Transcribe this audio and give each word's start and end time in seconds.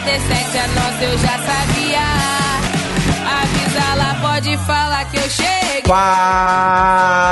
87 0.00 0.56
é 0.56 0.66
nossa, 0.68 1.04
eu 1.04 1.18
já 1.18 1.38
sabia. 1.38 2.00
Avisa 3.42 3.94
lá, 3.96 4.14
pode 4.22 4.56
falar 4.58 5.04
que 5.10 5.18
eu 5.18 5.28
cheguei. 5.28 5.82
Fala 5.86 7.28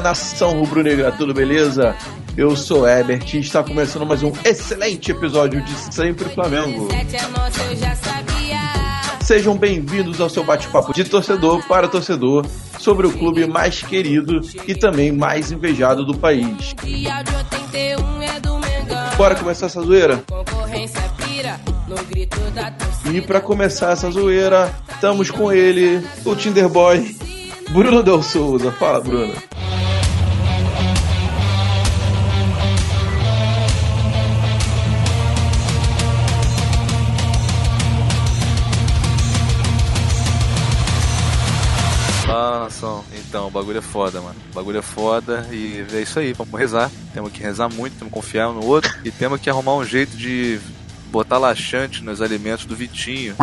nação 0.00 0.60
rubro-negra, 0.60 1.10
tudo 1.10 1.34
beleza? 1.34 1.96
Eu 2.36 2.54
sou 2.54 2.88
Ebert 2.88 3.34
e 3.34 3.40
está 3.40 3.64
começando 3.64 4.06
mais 4.06 4.22
um 4.22 4.30
excelente 4.44 5.10
episódio 5.10 5.60
de 5.60 5.72
Sempre 5.92 6.28
Flamengo. 6.28 6.84
87 6.84 7.16
é 7.16 7.28
nossa, 7.36 7.60
eu 7.64 7.74
já 7.76 7.96
sabia. 7.96 8.60
Sejam 9.20 9.56
bem-vindos 9.56 10.20
ao 10.20 10.30
seu 10.30 10.44
bate-papo 10.44 10.94
de 10.94 11.02
torcedor 11.02 11.66
para 11.66 11.88
torcedor 11.88 12.46
sobre 12.78 13.08
o 13.08 13.12
clube 13.12 13.44
mais 13.44 13.82
querido 13.82 14.40
e 14.68 14.74
também 14.76 15.10
mais 15.10 15.50
invejado 15.50 16.04
do 16.04 16.16
país. 16.16 16.76
E 16.84 17.10
áudio 17.10 17.36
81 17.38 18.22
é 18.22 18.38
do. 18.40 18.51
Bora 19.16 19.34
começar 19.34 19.66
essa 19.66 19.80
zoeira? 19.82 20.22
Concorrência 20.28 21.00
pira 21.18 21.60
no 21.86 21.96
grito 22.04 22.40
da 22.52 22.70
torcida. 22.70 23.16
E 23.16 23.20
para 23.20 23.40
começar 23.40 23.92
essa 23.92 24.10
zoeira, 24.10 24.72
estamos 24.90 25.30
com 25.30 25.52
ele, 25.52 26.04
o 26.24 26.34
Tinder 26.34 26.68
Boy, 26.68 27.16
Bruno 27.70 28.02
Del 28.02 28.22
Souza. 28.22 28.72
Fala, 28.72 29.00
Bruno. 29.00 29.34
Então, 43.32 43.46
o 43.46 43.50
bagulho 43.50 43.78
é 43.78 43.80
foda, 43.80 44.20
mano. 44.20 44.36
O 44.50 44.54
bagulho 44.54 44.78
é 44.78 44.82
foda 44.82 45.48
e 45.50 45.82
é 45.90 46.02
isso 46.02 46.18
aí. 46.18 46.34
Vamos 46.34 46.52
rezar. 46.52 46.90
Temos 47.14 47.32
que 47.32 47.42
rezar 47.42 47.66
muito, 47.70 47.94
temos 47.94 48.12
que 48.12 48.20
confiar 48.20 48.50
um 48.50 48.52
no 48.52 48.66
outro 48.66 48.94
e 49.02 49.10
temos 49.10 49.40
que 49.40 49.48
arrumar 49.48 49.74
um 49.74 49.82
jeito 49.86 50.14
de 50.14 50.60
botar 51.10 51.38
laxante 51.38 52.04
nos 52.04 52.20
alimentos 52.20 52.66
do 52.66 52.76
Vitinho 52.76 53.34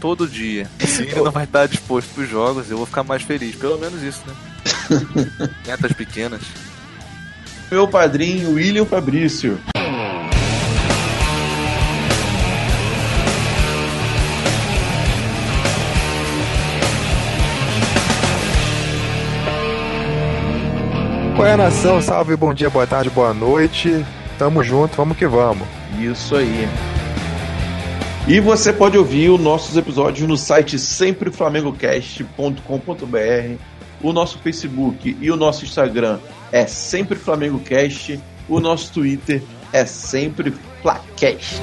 todo 0.00 0.26
dia. 0.26 0.66
Se 0.80 1.02
ele 1.02 1.20
não 1.20 1.30
vai 1.30 1.44
estar 1.44 1.66
disposto 1.66 2.08
pros 2.14 2.26
jogos, 2.26 2.70
eu 2.70 2.78
vou 2.78 2.86
ficar 2.86 3.02
mais 3.02 3.22
feliz. 3.22 3.54
Pelo 3.54 3.76
menos 3.76 4.02
isso, 4.02 4.22
né? 4.26 4.34
Metas 5.68 5.92
pequenas. 5.92 6.40
Meu 7.70 7.86
padrinho, 7.86 8.54
William 8.54 8.86
Fabrício. 8.86 9.60
Qual 21.36 21.46
é 21.46 21.52
a 21.52 21.56
nação? 21.56 22.00
Salve, 22.00 22.36
bom 22.36 22.54
dia, 22.54 22.70
boa 22.70 22.86
tarde, 22.86 23.10
boa 23.10 23.34
noite. 23.34 24.06
Tamo 24.38 24.62
junto, 24.62 24.96
vamos 24.96 25.16
que 25.16 25.26
vamos. 25.26 25.66
Isso 25.98 26.36
aí. 26.36 26.68
E 28.28 28.38
você 28.38 28.72
pode 28.72 28.96
ouvir 28.96 29.30
os 29.30 29.40
nossos 29.40 29.76
episódios 29.76 30.28
no 30.28 30.36
site 30.36 30.78
sempreflamengocast.com.br. 30.78 33.58
O 34.00 34.12
nosso 34.12 34.38
Facebook 34.38 35.16
e 35.20 35.30
o 35.30 35.36
nosso 35.36 35.64
Instagram 35.64 36.20
é 36.52 36.66
Sempre 36.66 37.18
Flamengo 37.18 37.58
Cast. 37.58 38.20
O 38.48 38.60
nosso 38.60 38.92
Twitter 38.92 39.42
é 39.72 39.84
Sempre 39.84 40.54
Flacast. 40.82 41.60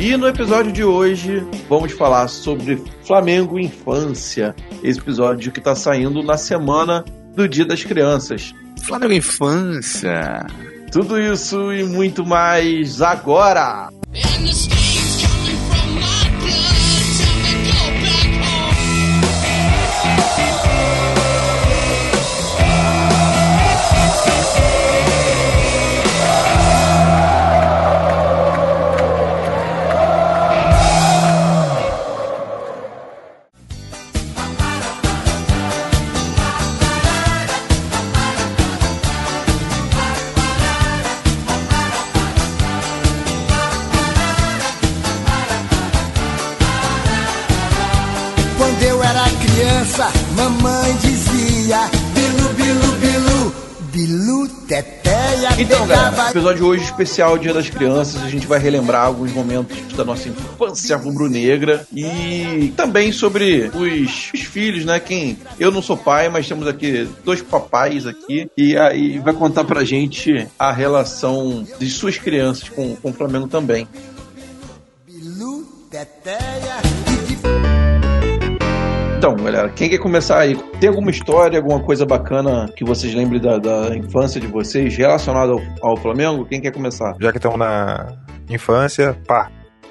E 0.00 0.16
no 0.16 0.28
episódio 0.28 0.70
de 0.70 0.84
hoje 0.84 1.44
vamos 1.68 1.90
falar 1.90 2.28
sobre 2.28 2.80
Flamengo 3.02 3.58
Infância. 3.58 4.54
Esse 4.80 5.00
episódio 5.00 5.50
que 5.50 5.58
está 5.58 5.74
saindo 5.74 6.22
na 6.22 6.38
semana 6.38 7.04
do 7.34 7.48
Dia 7.48 7.66
das 7.66 7.82
Crianças. 7.82 8.54
Flamengo 8.84 9.14
Infância. 9.14 10.46
Tudo 10.92 11.20
isso 11.20 11.72
e 11.72 11.82
muito 11.82 12.24
mais 12.24 13.02
agora! 13.02 13.88
Episódio 56.38 56.66
hoje 56.66 56.84
especial 56.84 57.36
Dia 57.36 57.52
das 57.52 57.68
Crianças. 57.68 58.22
A 58.22 58.28
gente 58.28 58.46
vai 58.46 58.60
relembrar 58.60 59.06
alguns 59.06 59.32
momentos 59.32 59.76
da 59.94 60.04
nossa 60.04 60.28
infância 60.28 60.96
rubro-negra 60.96 61.84
e 61.92 62.72
também 62.76 63.10
sobre 63.10 63.68
os, 63.74 64.30
os 64.32 64.40
filhos, 64.42 64.84
né? 64.84 65.00
Quem 65.00 65.36
eu 65.58 65.72
não 65.72 65.82
sou 65.82 65.96
pai, 65.96 66.28
mas 66.28 66.46
temos 66.46 66.68
aqui 66.68 67.08
dois 67.24 67.42
papais 67.42 68.06
aqui 68.06 68.48
e 68.56 68.76
aí 68.76 69.18
vai 69.18 69.34
contar 69.34 69.64
pra 69.64 69.82
gente 69.82 70.46
a 70.56 70.70
relação 70.70 71.66
de 71.76 71.90
suas 71.90 72.16
crianças 72.16 72.68
com, 72.68 72.94
com 72.94 73.10
o 73.10 73.12
Flamengo 73.12 73.48
também. 73.48 73.88
Bilu, 75.04 75.66
e 75.92 75.96
de 75.96 76.57
Então, 79.18 79.34
galera, 79.34 79.68
quem 79.70 79.90
quer 79.90 79.98
começar 79.98 80.38
aí? 80.38 80.54
Tem 80.78 80.88
alguma 80.88 81.10
história, 81.10 81.58
alguma 81.58 81.80
coisa 81.80 82.06
bacana 82.06 82.70
que 82.76 82.84
vocês 82.84 83.12
lembrem 83.12 83.40
da, 83.40 83.58
da 83.58 83.96
infância 83.96 84.40
de 84.40 84.46
vocês 84.46 84.96
relacionada 84.96 85.50
ao, 85.50 85.60
ao 85.82 85.96
Flamengo? 85.96 86.46
Quem 86.46 86.60
quer 86.60 86.70
começar? 86.70 87.16
Já 87.20 87.32
que 87.32 87.38
estamos 87.38 87.58
na 87.58 88.16
infância, 88.48 89.20
pá. 89.26 89.50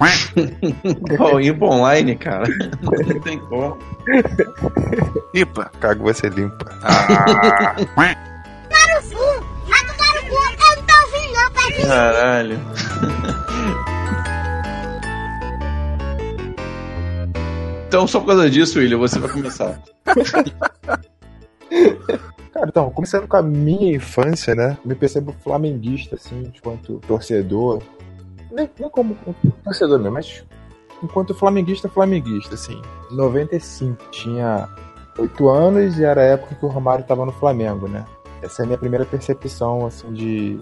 Ir 1.42 1.58
pro 1.58 1.66
online, 1.66 2.16
cara. 2.16 2.44
Não 2.80 3.20
tem 3.20 3.38
como. 3.38 3.76
Ipa. 5.34 5.70
Cago 5.78 6.14
ser 6.14 6.32
limpa. 6.32 6.64
Ah, 6.82 7.76
Caralho. 11.86 12.58
Então, 17.88 18.06
só 18.06 18.20
por 18.20 18.26
causa 18.26 18.50
disso, 18.50 18.78
William, 18.78 18.98
você 18.98 19.18
vai 19.18 19.30
começar. 19.30 19.82
Cara, 22.52 22.68
então, 22.68 22.90
começando 22.90 23.26
com 23.26 23.38
a 23.38 23.42
minha 23.42 23.96
infância, 23.96 24.54
né? 24.54 24.76
Me 24.84 24.94
percebo 24.94 25.34
flamenguista, 25.42 26.16
assim, 26.16 26.52
enquanto 26.54 27.00
torcedor. 27.08 27.82
Nem, 28.52 28.68
não 28.78 28.90
como 28.90 29.16
torcedor 29.64 29.98
mesmo, 29.98 30.12
mas 30.12 30.44
enquanto 31.02 31.34
flamenguista, 31.34 31.88
flamenguista, 31.88 32.56
assim. 32.56 32.78
Em 33.10 33.16
95, 33.16 34.10
tinha 34.10 34.68
8 35.18 35.48
anos 35.48 35.98
e 35.98 36.04
era 36.04 36.20
a 36.20 36.24
época 36.24 36.56
que 36.56 36.66
o 36.66 36.68
Romário 36.68 37.06
tava 37.06 37.24
no 37.24 37.32
Flamengo, 37.32 37.88
né? 37.88 38.04
Essa 38.42 38.60
é 38.60 38.64
a 38.64 38.66
minha 38.66 38.78
primeira 38.78 39.06
percepção, 39.06 39.86
assim, 39.86 40.12
de, 40.12 40.60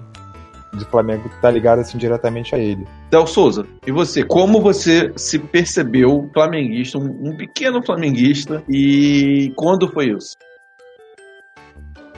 de 0.77 0.85
Flamengo 0.85 1.31
tá 1.41 1.51
ligado, 1.51 1.81
assim, 1.81 1.99
diretamente 1.99 2.55
a 2.55 2.59
ele. 2.59 2.87
Del 3.11 3.27
Souza, 3.27 3.67
e 3.87 3.93
você? 3.93 4.23
Como 4.23 4.61
você 4.61 5.13
se 5.17 5.39
percebeu 5.39 6.29
flamenguista, 6.33 6.99
um, 6.99 7.31
um 7.31 7.37
pequeno 7.37 7.83
flamenguista, 7.85 8.63
e 8.69 9.53
quando 9.57 9.89
foi 9.93 10.11
isso? 10.11 10.37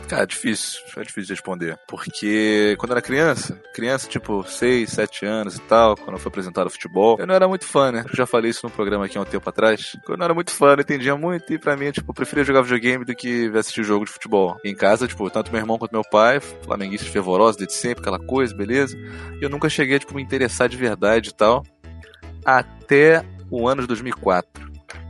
Cara, 0.09 0.27
difícil. 0.27 0.81
É 0.97 1.03
difícil 1.03 1.25
de 1.25 1.33
responder. 1.35 1.79
Porque 1.87 2.75
quando 2.79 2.93
eu 2.93 2.97
era 2.97 3.03
criança, 3.03 3.61
criança 3.75 4.09
tipo 4.09 4.43
6, 4.43 4.91
7 4.91 5.27
anos 5.27 5.57
e 5.57 5.61
tal, 5.61 5.97
quando 5.97 6.15
eu 6.15 6.19
fui 6.19 6.29
apresentado 6.29 6.65
ao 6.65 6.71
futebol, 6.71 7.17
eu 7.19 7.27
não 7.27 7.35
era 7.35 7.47
muito 7.47 7.67
fã, 7.67 7.93
né? 7.93 8.05
Eu 8.09 8.17
já 8.17 8.25
falei 8.25 8.51
isso 8.51 8.65
num 8.65 8.73
programa 8.73 9.05
aqui 9.05 9.19
há 9.19 9.21
um 9.21 9.27
tempo 9.27 9.49
atrás. 9.49 9.93
Quando 10.05 10.13
eu 10.13 10.17
não 10.17 10.25
era 10.25 10.35
muito 10.35 10.51
fã, 10.51 10.75
não 10.75 10.81
entendia 10.81 11.15
muito 11.15 11.53
e 11.53 11.59
pra 11.59 11.77
mim, 11.77 11.91
tipo, 11.91 12.11
eu 12.11 12.15
preferia 12.15 12.43
jogar 12.43 12.63
videogame 12.63 13.05
do 13.05 13.15
que 13.15 13.51
assistir 13.55 13.85
jogo 13.85 14.07
de 14.07 14.11
futebol. 14.11 14.57
Em 14.65 14.75
casa, 14.75 15.07
tipo, 15.07 15.29
tanto 15.29 15.53
meu 15.53 15.61
irmão 15.61 15.79
quanto 15.79 15.93
meu 15.93 16.05
pai, 16.11 16.41
flamenguistas 16.41 17.11
fervorosos 17.11 17.57
desde 17.57 17.75
sempre, 17.75 18.01
aquela 18.01 18.19
coisa, 18.19 18.55
beleza? 18.55 18.97
E 18.97 19.45
eu 19.45 19.51
nunca 19.51 19.69
cheguei, 19.69 19.99
tipo, 19.99 20.15
me 20.15 20.23
interessar 20.23 20.71
de 20.71 20.77
verdade 20.79 21.29
e 21.29 21.35
tal. 21.35 21.63
Até 22.45 23.23
o 23.51 23.69
ano 23.69 23.83
de 23.83 23.89
2004. 23.89 24.69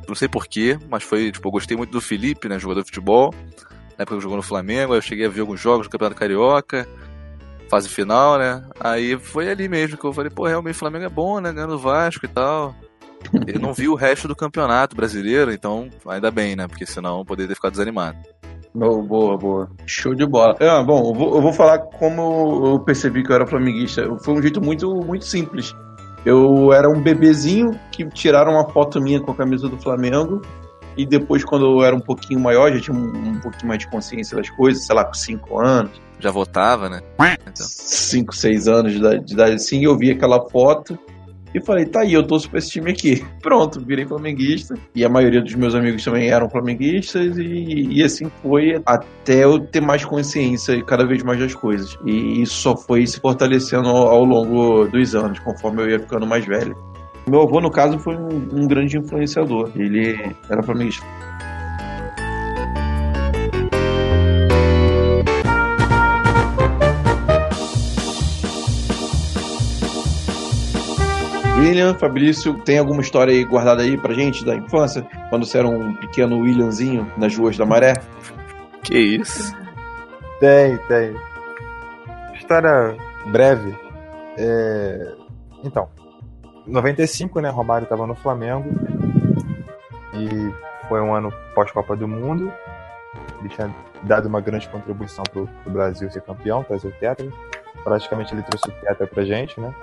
Não 0.09 0.15
sei 0.15 0.27
porquê, 0.27 0.77
mas 0.91 1.05
foi, 1.05 1.31
tipo, 1.31 1.47
eu 1.47 1.53
gostei 1.53 1.77
muito 1.77 1.91
do 1.91 2.01
Felipe, 2.01 2.49
né? 2.49 2.59
Jogador 2.59 2.81
de 2.81 2.89
futebol 2.89 3.33
na 3.99 4.03
época 4.03 4.17
que 4.17 4.23
jogou 4.23 4.37
no 4.37 4.43
Flamengo, 4.43 4.93
aí 4.93 4.99
eu 4.99 5.03
cheguei 5.03 5.27
a 5.27 5.29
ver 5.29 5.41
alguns 5.41 5.61
jogos 5.61 5.89
do 5.89 5.91
Campeonato 5.91 6.19
Carioca, 6.19 6.87
fase 7.69 7.89
final, 7.89 8.39
né? 8.39 8.65
Aí 8.79 9.19
foi 9.19 9.51
ali 9.51 9.69
mesmo 9.69 9.99
que 9.99 10.05
eu 10.05 10.13
falei, 10.13 10.31
pô, 10.31 10.47
realmente 10.47 10.77
o 10.77 10.79
Flamengo 10.79 11.05
é 11.05 11.09
bom, 11.09 11.41
né? 11.41 11.53
Ganhando 11.53 11.75
o 11.75 11.79
Vasco 11.79 12.25
e 12.25 12.29
tal. 12.29 12.75
Ele 13.47 13.59
não 13.59 13.75
viu 13.75 13.93
o 13.93 13.97
resto 13.97 14.29
do 14.29 14.37
campeonato 14.37 14.95
brasileiro, 14.95 15.53
então 15.53 15.89
ainda 16.07 16.31
bem, 16.31 16.55
né? 16.55 16.69
Porque 16.69 16.87
senão 16.87 17.19
eu 17.19 17.25
poderia 17.25 17.49
ter 17.49 17.57
ficado 17.57 17.73
desanimado. 17.73 18.17
Oh, 18.75 19.03
boa, 19.03 19.37
boa. 19.37 19.71
Show 19.87 20.15
de 20.15 20.25
bola. 20.25 20.55
Ah, 20.61 20.83
bom, 20.85 21.09
eu 21.09 21.15
vou, 21.15 21.35
eu 21.35 21.43
vou 21.43 21.53
falar 21.53 21.79
como 21.79 22.67
eu 22.67 22.81
percebi 22.81 23.25
que 23.25 23.33
eu 23.33 23.35
era 23.35 23.47
flamenguista. 23.47 24.07
Foi 24.21 24.35
um 24.35 24.43
jeito 24.43 24.61
muito, 24.61 24.95
muito 24.95 25.25
simples. 25.25 25.75
Eu 26.25 26.73
era 26.73 26.89
um 26.89 27.01
bebezinho 27.01 27.79
que 27.91 28.07
tiraram 28.11 28.53
uma 28.53 28.69
foto 28.69 29.01
minha 29.01 29.21
com 29.21 29.33
a 29.33 29.35
camisa 29.35 29.69
do 29.69 29.79
Flamengo. 29.79 30.43
E 30.99 31.07
depois, 31.07 31.45
quando 31.45 31.65
eu 31.65 31.85
era 31.85 31.95
um 31.95 32.01
pouquinho 32.01 32.41
maior, 32.41 32.73
já 32.73 32.81
tinha 32.81 32.97
um, 32.97 33.07
um 33.07 33.41
pouquinho 33.41 33.69
mais 33.69 33.79
de 33.79 33.89
consciência 33.89 34.37
das 34.37 34.51
coisas, 34.51 34.85
sei 34.85 34.95
lá, 34.95 35.05
com 35.05 35.15
5 35.15 35.59
anos, 35.59 35.93
Já 36.21 36.33
votava, 36.33 36.89
né? 36.89 37.01
Então, 37.41 37.65
5, 37.65 38.35
6 38.35 38.67
anos 38.67 38.93
de 38.93 38.99
idade, 38.99 39.25
de 39.25 39.33
idade 39.35 39.55
assim, 39.55 39.85
eu 39.85 39.97
vi 39.97 40.11
aquela 40.11 40.49
foto 40.51 40.99
e 41.55 41.61
falei, 41.61 41.87
tá 41.87 42.01
aí, 42.01 42.13
eu 42.13 42.27
torço 42.27 42.49
pra 42.51 42.59
esse 42.59 42.71
time 42.71 42.91
aqui. 42.91 43.25
Pronto, 43.41 43.81
virei 43.81 44.05
flamenguista. 44.07 44.75
E 44.95 45.05
a 45.05 45.09
maioria 45.09 45.41
dos 45.41 45.55
meus 45.55 45.75
amigos 45.75 46.05
também 46.05 46.29
eram 46.29 46.49
flamenguistas, 46.51 47.39
e, 47.39 47.89
e 47.91 48.03
assim 48.03 48.31
foi 48.43 48.81
até 48.85 49.45
eu 49.45 49.59
ter 49.59 49.81
mais 49.81 50.05
consciência 50.05 50.83
cada 50.85 51.07
vez 51.07 51.23
mais 51.23 51.39
das 51.39 51.55
coisas. 51.55 51.97
E 52.05 52.43
isso 52.43 52.55
só 52.55 52.77
foi 52.77 53.07
se 53.07 53.19
fortalecendo 53.21 53.89
ao, 53.89 54.09
ao 54.09 54.25
longo 54.25 54.87
dos 54.89 55.15
anos, 55.15 55.39
conforme 55.39 55.83
eu 55.83 55.91
ia 55.91 56.01
ficando 56.01 56.27
mais 56.27 56.45
velho. 56.45 56.77
Meu 57.29 57.43
avô, 57.43 57.61
no 57.61 57.71
caso, 57.71 57.99
foi 57.99 58.17
um, 58.17 58.49
um 58.53 58.67
grande 58.67 58.97
influenciador. 58.97 59.71
Ele 59.77 60.35
era 60.49 60.63
flamenguista. 60.63 61.05
William, 71.59 71.93
Fabrício, 71.95 72.55
tem 72.65 72.79
alguma 72.79 73.03
história 73.03 73.33
aí 73.33 73.45
guardada 73.45 73.83
aí 73.83 73.99
pra 73.99 74.15
gente 74.15 74.45
da 74.45 74.55
infância? 74.55 75.07
Quando 75.29 75.45
você 75.45 75.59
era 75.59 75.69
um 75.69 75.95
pequeno 75.97 76.39
Williamzinho 76.39 77.11
nas 77.19 77.37
ruas 77.37 77.59
da 77.59 77.67
maré? 77.67 77.95
que 78.83 78.97
isso? 78.97 79.55
Tem, 80.41 80.79
tem. 80.89 81.15
História 82.35 82.97
breve. 83.27 83.75
É, 84.39 85.15
Então, 85.65 85.89
95, 86.69 87.41
né? 87.41 87.49
Romário 87.49 87.85
estava 87.85 88.07
no 88.07 88.15
Flamengo. 88.15 88.69
E 90.15 90.89
foi 90.89 91.01
um 91.01 91.15
ano 91.15 91.33
pós-Copa 91.55 91.97
do 91.97 92.07
Mundo. 92.07 92.53
Ele 93.41 93.49
tinha 93.49 93.75
dado 94.03 94.27
uma 94.27 94.41
grande 94.41 94.69
contribuição 94.69 95.25
pro, 95.25 95.47
pro 95.63 95.73
Brasil 95.73 96.11
ser 96.11 96.23
campeão, 96.23 96.63
trazer 96.63 96.89
o 96.89 96.93
Tetra. 96.93 97.27
Praticamente 97.83 98.35
ele 98.35 98.43
trouxe 98.43 98.69
o 98.69 98.73
Tetra 98.81 99.07
pra 99.07 99.25
gente, 99.25 99.61
né? 99.61 99.75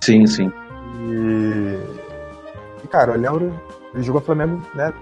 Sim, 0.00 0.26
sim. 0.26 0.52
E, 1.00 1.78
e, 2.84 2.88
cara, 2.88 3.12
eu 3.12 3.20
lembro, 3.20 3.60
ele 3.94 4.02
jogou 4.02 4.20
Flamengo, 4.20 4.62
né, 4.74 4.92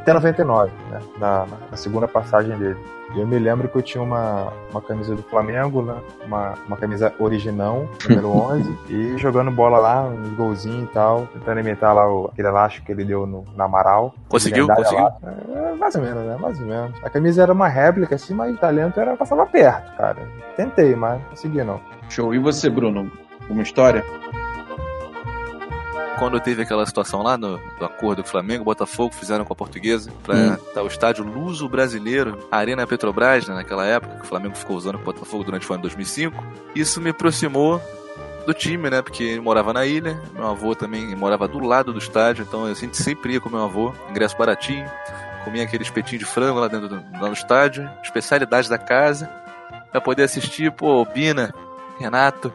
até 0.00 0.12
99, 0.12 0.72
né, 0.90 1.00
na, 1.18 1.46
na 1.70 1.76
segunda 1.76 2.06
passagem 2.08 2.56
dele. 2.58 2.78
E 3.14 3.20
eu 3.20 3.26
me 3.26 3.38
lembro 3.38 3.68
que 3.68 3.76
eu 3.76 3.82
tinha 3.82 4.02
uma, 4.02 4.52
uma 4.70 4.82
camisa 4.82 5.14
do 5.14 5.22
Flamengo, 5.22 5.82
né, 5.82 5.96
uma, 6.26 6.54
uma 6.66 6.76
camisa 6.76 7.12
original, 7.18 7.88
número 8.08 8.28
11, 8.52 8.78
e 8.88 9.18
jogando 9.18 9.50
bola 9.50 9.78
lá, 9.78 10.04
uns 10.04 10.30
golzinhos 10.30 10.84
e 10.84 10.92
tal, 10.92 11.26
tentando 11.32 11.60
imitar 11.60 11.94
lá 11.94 12.06
o, 12.10 12.26
aquele 12.26 12.48
elástico 12.48 12.86
que 12.86 12.92
ele 12.92 13.04
deu 13.04 13.26
no, 13.26 13.44
no 13.44 13.62
Amaral. 13.62 14.14
Conseguiu? 14.28 14.66
Conseguiu? 14.66 15.06
É, 15.06 15.74
mais 15.74 15.94
ou 15.94 16.02
menos, 16.02 16.24
né, 16.24 16.36
mais 16.38 16.60
ou 16.60 16.66
menos. 16.66 16.92
A 17.02 17.08
camisa 17.08 17.42
era 17.42 17.52
uma 17.52 17.68
réplica, 17.68 18.14
assim, 18.14 18.34
mas 18.34 18.54
o 18.54 18.58
talento 18.58 19.00
era, 19.00 19.16
passava 19.16 19.46
perto, 19.46 19.96
cara. 19.96 20.18
Tentei, 20.56 20.94
mas 20.94 21.20
não 21.20 21.30
consegui 21.30 21.62
não. 21.64 21.80
Show. 22.08 22.34
E 22.34 22.38
você, 22.38 22.68
Bruno? 22.68 23.10
Uma 23.48 23.62
história? 23.62 24.04
Quando 26.18 26.40
teve 26.40 26.62
aquela 26.62 26.84
situação 26.84 27.22
lá 27.22 27.38
no, 27.38 27.58
do 27.78 27.84
acordo 27.84 28.22
que 28.22 28.28
o 28.28 28.30
Flamengo 28.30 28.62
e 28.62 28.64
Botafogo 28.64 29.14
fizeram 29.14 29.44
com 29.44 29.52
a 29.52 29.56
portuguesa 29.56 30.10
pra 30.24 30.34
Hum. 30.34 30.82
o 30.82 30.86
estádio 30.86 31.24
Luso 31.24 31.68
Brasileiro, 31.68 32.38
Arena 32.50 32.86
Petrobras, 32.86 33.46
né, 33.46 33.54
naquela 33.54 33.86
época, 33.86 34.16
que 34.16 34.22
o 34.22 34.26
Flamengo 34.26 34.56
ficou 34.56 34.76
usando 34.76 34.96
o 34.96 34.98
Botafogo 34.98 35.44
durante 35.44 35.70
o 35.70 35.72
ano 35.72 35.82
2005, 35.82 36.44
isso 36.74 37.00
me 37.00 37.10
aproximou 37.10 37.80
do 38.46 38.54
time, 38.54 38.88
né? 38.88 39.02
Porque 39.02 39.22
ele 39.22 39.40
morava 39.40 39.72
na 39.72 39.84
ilha, 39.84 40.20
meu 40.34 40.46
avô 40.46 40.74
também 40.74 41.14
morava 41.14 41.46
do 41.46 41.60
lado 41.60 41.92
do 41.92 41.98
estádio, 41.98 42.44
então 42.48 42.64
a 42.64 42.74
gente 42.74 42.96
sempre 42.96 43.34
ia 43.34 43.40
com 43.40 43.50
meu 43.50 43.62
avô, 43.62 43.92
ingresso 44.10 44.36
baratinho, 44.36 44.90
comia 45.44 45.62
aquele 45.62 45.82
espetinho 45.82 46.18
de 46.18 46.24
frango 46.24 46.58
lá 46.58 46.66
dentro 46.66 46.88
do, 46.88 46.96
lá 47.20 47.28
no 47.28 47.32
estádio, 47.32 47.88
especialidade 48.02 48.68
da 48.68 48.78
casa, 48.78 49.30
pra 49.92 50.00
poder 50.00 50.24
assistir, 50.24 50.72
pô, 50.72 51.04
Bina, 51.04 51.54
Renato, 51.98 52.52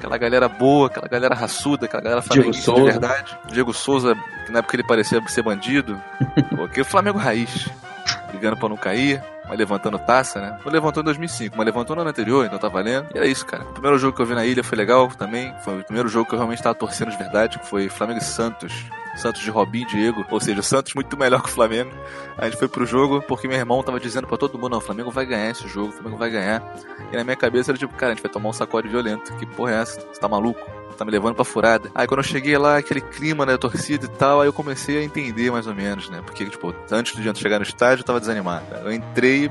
aquela 0.00 0.16
galera 0.16 0.48
boa, 0.48 0.86
aquela 0.86 1.06
galera 1.06 1.34
raçuda, 1.34 1.84
aquela 1.84 2.02
galera 2.02 2.22
flamenguista 2.22 2.72
de 2.72 2.82
verdade. 2.82 3.38
Diego 3.48 3.72
Souza, 3.74 4.16
que 4.46 4.52
na 4.52 4.60
época 4.60 4.76
ele 4.76 4.82
parecia 4.82 5.20
ser 5.28 5.42
bandido, 5.42 6.00
pô, 6.56 6.66
que 6.66 6.82
Flamengo 6.82 7.18
raiz, 7.18 7.68
brigando 8.28 8.56
pra 8.56 8.68
não 8.68 8.76
cair. 8.76 9.22
Mas 9.50 9.58
levantando 9.58 9.98
taça, 9.98 10.40
né? 10.40 10.56
Não 10.64 10.72
levantou 10.72 11.00
em 11.00 11.04
2005, 11.04 11.56
mas 11.56 11.66
levantou 11.66 11.96
no 11.96 12.02
ano 12.02 12.10
anterior, 12.10 12.46
então 12.46 12.56
tá 12.56 12.68
valendo. 12.68 13.08
E 13.12 13.18
era 13.18 13.26
isso, 13.26 13.44
cara. 13.44 13.64
O 13.64 13.72
primeiro 13.72 13.98
jogo 13.98 14.14
que 14.14 14.22
eu 14.22 14.26
vi 14.26 14.32
na 14.32 14.46
ilha 14.46 14.62
foi 14.62 14.78
legal 14.78 15.08
também. 15.08 15.52
Foi 15.64 15.80
o 15.80 15.84
primeiro 15.84 16.08
jogo 16.08 16.28
que 16.28 16.34
eu 16.36 16.38
realmente 16.38 16.62
tava 16.62 16.76
torcendo 16.76 17.10
de 17.10 17.16
verdade, 17.16 17.58
que 17.58 17.66
foi 17.66 17.88
Flamengo 17.88 18.20
e 18.20 18.24
Santos. 18.24 18.72
Santos 19.16 19.42
de 19.42 19.50
Robinho 19.50 19.88
e 19.88 19.90
Diego. 19.90 20.24
Ou 20.30 20.38
seja, 20.38 20.60
o 20.60 20.62
Santos 20.62 20.94
muito 20.94 21.16
melhor 21.16 21.42
que 21.42 21.48
o 21.48 21.52
Flamengo. 21.52 21.90
A 22.38 22.44
gente 22.44 22.58
foi 22.58 22.68
pro 22.68 22.86
jogo 22.86 23.20
porque 23.22 23.48
meu 23.48 23.56
irmão 23.56 23.82
tava 23.82 23.98
dizendo 23.98 24.28
pra 24.28 24.36
todo 24.36 24.56
mundo: 24.56 24.70
não, 24.70 24.78
o 24.78 24.80
Flamengo 24.80 25.10
vai 25.10 25.26
ganhar 25.26 25.50
esse 25.50 25.66
jogo, 25.66 25.88
o 25.88 25.92
Flamengo 25.92 26.16
vai 26.16 26.30
ganhar. 26.30 26.62
E 27.12 27.16
na 27.16 27.24
minha 27.24 27.36
cabeça 27.36 27.72
era 27.72 27.78
tipo, 27.78 27.92
cara, 27.94 28.12
a 28.12 28.14
gente 28.14 28.22
vai 28.22 28.30
tomar 28.30 28.50
um 28.50 28.52
sacode 28.52 28.86
violento. 28.86 29.34
Que 29.34 29.46
porra 29.46 29.72
é 29.72 29.80
essa? 29.82 30.00
Você 30.00 30.20
tá 30.20 30.28
maluco? 30.28 30.79
Tá 31.00 31.04
me 31.06 31.10
levando 31.10 31.34
pra 31.34 31.46
furada. 31.46 31.90
Aí 31.94 32.06
quando 32.06 32.18
eu 32.18 32.24
cheguei 32.24 32.58
lá, 32.58 32.76
aquele 32.76 33.00
clima 33.00 33.46
né, 33.46 33.52
da 33.52 33.58
torcida 33.58 34.04
e 34.04 34.08
tal, 34.08 34.42
aí 34.42 34.46
eu 34.46 34.52
comecei 34.52 34.98
a 34.98 35.02
entender 35.02 35.50
mais 35.50 35.66
ou 35.66 35.74
menos, 35.74 36.10
né? 36.10 36.20
Porque, 36.22 36.44
tipo, 36.44 36.74
antes 36.92 37.16
de 37.18 37.26
eu 37.26 37.34
chegar 37.34 37.58
no 37.58 37.62
estádio, 37.62 38.02
eu 38.02 38.04
tava 38.04 38.20
desanimado. 38.20 38.66
Eu 38.84 38.92
entrei, 38.92 39.50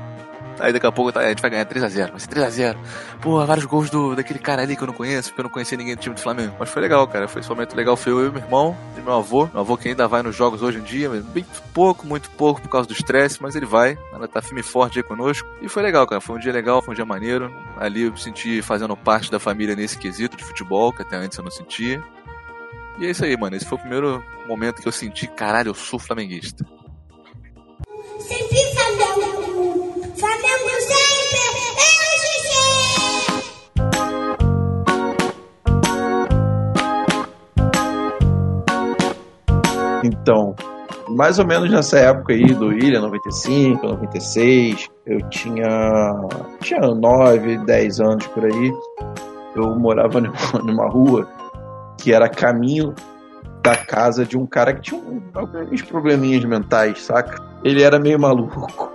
Aí 0.60 0.72
daqui 0.72 0.86
a 0.86 0.92
pouco 0.92 1.10
tá, 1.10 1.20
a 1.20 1.28
gente 1.28 1.40
vai 1.40 1.50
ganhar 1.50 1.64
3x0, 1.64 2.10
vai 2.10 2.20
ser 2.20 2.28
3x0. 2.28 2.76
Pô, 3.20 3.44
vários 3.44 3.64
gols 3.64 3.90
do, 3.90 4.14
daquele 4.14 4.38
cara 4.38 4.62
ali 4.62 4.76
que 4.76 4.82
eu 4.82 4.86
não 4.86 4.94
conheço, 4.94 5.30
porque 5.30 5.40
eu 5.40 5.44
não 5.44 5.50
conhecia 5.50 5.76
ninguém 5.76 5.94
do 5.94 6.00
time 6.00 6.14
do 6.14 6.20
Flamengo. 6.20 6.54
Mas 6.58 6.68
foi 6.68 6.82
legal, 6.82 7.06
cara. 7.08 7.26
Foi 7.26 7.40
esse 7.40 7.48
momento 7.48 7.74
legal. 7.74 7.96
Foi 7.96 8.12
eu 8.12 8.26
e 8.26 8.30
meu 8.30 8.42
irmão 8.42 8.76
e 8.96 9.00
meu 9.00 9.14
avô. 9.14 9.48
Meu 9.52 9.60
avô 9.60 9.76
que 9.76 9.88
ainda 9.88 10.06
vai 10.06 10.22
nos 10.22 10.36
jogos 10.36 10.62
hoje 10.62 10.78
em 10.78 10.82
dia, 10.82 11.08
mas 11.08 11.24
bem 11.24 11.44
pouco, 11.72 12.06
muito 12.06 12.30
pouco 12.30 12.60
por 12.60 12.68
causa 12.68 12.86
do 12.86 12.92
estresse, 12.92 13.42
mas 13.42 13.56
ele 13.56 13.66
vai. 13.66 13.98
Ela 14.12 14.28
tá 14.28 14.42
firme 14.42 14.60
e 14.60 14.64
forte 14.64 14.98
aí 14.98 15.02
conosco. 15.02 15.48
E 15.62 15.68
foi 15.68 15.82
legal, 15.82 16.06
cara. 16.06 16.20
Foi 16.20 16.36
um 16.36 16.38
dia 16.38 16.52
legal, 16.52 16.82
foi 16.82 16.92
um 16.92 16.96
dia 16.96 17.04
maneiro. 17.04 17.52
Ali 17.76 18.02
eu 18.02 18.12
me 18.12 18.20
senti 18.20 18.60
fazendo 18.60 18.96
parte 18.96 19.30
da 19.30 19.38
família 19.38 19.74
nesse 19.74 19.98
quesito 19.98 20.36
de 20.36 20.44
futebol, 20.44 20.92
que 20.92 21.02
até 21.02 21.16
antes 21.16 21.38
eu 21.38 21.44
não 21.44 21.50
sentia. 21.50 22.02
E 22.98 23.06
é 23.06 23.10
isso 23.10 23.24
aí, 23.24 23.36
mano. 23.36 23.56
Esse 23.56 23.64
foi 23.64 23.78
o 23.78 23.80
primeiro 23.80 24.22
momento 24.46 24.82
que 24.82 24.88
eu 24.88 24.92
senti, 24.92 25.26
caralho, 25.26 25.70
eu 25.70 25.74
sou 25.74 25.98
flamenguista. 25.98 26.64
Sempre 28.18 28.59
Flamengo, 28.59 28.59
Então, 40.12 40.54
mais 41.08 41.38
ou 41.38 41.46
menos 41.46 41.70
nessa 41.70 41.98
época 41.98 42.32
aí 42.32 42.44
do 42.54 42.72
Ilha, 42.72 43.00
95, 43.00 43.86
96, 43.86 44.88
eu 45.06 45.20
tinha, 45.28 45.68
tinha 46.60 46.80
9, 46.80 47.58
10 47.64 48.00
anos 48.00 48.26
por 48.28 48.44
aí. 48.44 48.72
Eu 49.54 49.76
morava 49.78 50.20
numa, 50.22 50.62
numa 50.64 50.88
rua 50.88 51.28
que 51.98 52.12
era 52.12 52.28
caminho 52.28 52.94
da 53.62 53.76
casa 53.76 54.24
de 54.24 54.38
um 54.38 54.46
cara 54.46 54.72
que 54.74 54.80
tinha 54.80 55.00
um- 55.00 55.20
alguns 55.34 55.82
probleminhas 55.82 56.44
mentais, 56.44 57.02
saca? 57.02 57.42
Ele 57.62 57.82
era 57.82 57.98
meio 57.98 58.18
maluco. 58.18 58.90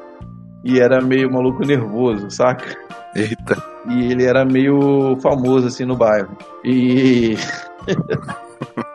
E 0.64 0.80
era 0.80 1.00
meio 1.00 1.32
maluco 1.32 1.64
nervoso, 1.64 2.32
saca? 2.32 2.76
Eita. 3.16 3.56
E 3.88 4.12
ele 4.12 4.26
era 4.26 4.44
meio 4.44 5.16
famoso 5.22 5.68
assim 5.68 5.86
no 5.86 5.96
bairro. 5.96 6.36
E. 6.64 7.36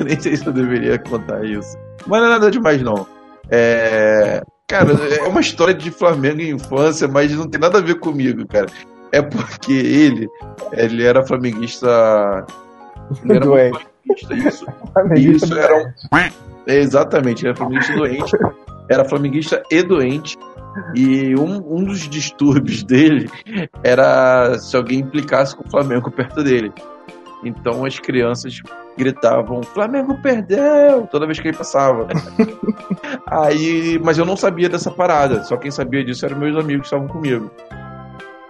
nem 0.04 0.18
sei 0.20 0.36
se 0.36 0.46
eu 0.46 0.52
deveria 0.52 0.98
contar 0.98 1.44
isso. 1.44 1.76
Mas 2.06 2.20
não 2.20 2.26
é 2.26 2.30
nada 2.30 2.50
demais, 2.50 2.82
não. 2.82 3.06
É. 3.50 4.42
Cara, 4.66 4.92
é 4.92 5.22
uma 5.28 5.40
história 5.40 5.74
de 5.74 5.90
Flamengo 5.90 6.40
em 6.40 6.54
infância, 6.54 7.06
mas 7.06 7.30
não 7.32 7.48
tem 7.48 7.60
nada 7.60 7.78
a 7.78 7.82
ver 7.82 7.96
comigo, 7.96 8.46
cara. 8.46 8.66
É 9.12 9.20
porque 9.20 9.72
ele, 9.72 10.28
ele 10.72 11.04
era 11.04 11.24
flamenguista. 11.24 12.44
Ele 13.22 13.36
era 13.36 13.44
Doente. 13.44 13.86
flamenguista, 14.04 14.34
isso. 14.34 14.66
Flamenguista 14.92 15.46
Isso 15.46 15.58
era 15.58 15.76
um. 15.76 16.16
É, 16.66 16.78
exatamente, 16.78 17.42
ele 17.42 17.50
era 17.50 17.56
flamenguista 17.56 17.94
doente. 17.94 18.36
Era 18.88 19.04
flamenguista 19.04 19.62
e 19.70 19.82
doente. 19.82 20.36
E 20.94 21.36
um, 21.36 21.76
um 21.76 21.84
dos 21.84 22.08
distúrbios 22.08 22.82
dele 22.82 23.30
era 23.82 24.58
se 24.58 24.76
alguém 24.76 25.00
implicasse 25.00 25.54
com 25.54 25.62
o 25.66 25.70
Flamengo 25.70 26.10
perto 26.10 26.42
dele. 26.42 26.72
Então 27.44 27.84
as 27.84 27.98
crianças 27.98 28.60
gritavam: 28.96 29.62
Flamengo 29.62 30.16
perdeu! 30.22 31.06
toda 31.10 31.26
vez 31.26 31.38
que 31.40 31.48
ele 31.48 31.56
passava. 31.56 32.08
Aí, 33.26 33.98
mas 34.02 34.18
eu 34.18 34.24
não 34.24 34.36
sabia 34.36 34.68
dessa 34.68 34.90
parada, 34.90 35.42
só 35.44 35.56
quem 35.56 35.70
sabia 35.70 36.04
disso 36.04 36.24
eram 36.24 36.38
meus 36.38 36.56
amigos 36.56 36.88
que 36.88 36.94
estavam 36.94 37.08
comigo. 37.08 37.50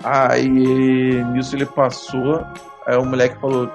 Aí 0.02 1.24
nisso 1.32 1.56
ele 1.56 1.64
passou, 1.64 2.44
aí 2.86 2.96
o 2.96 3.04
moleque 3.06 3.40
falou: 3.40 3.70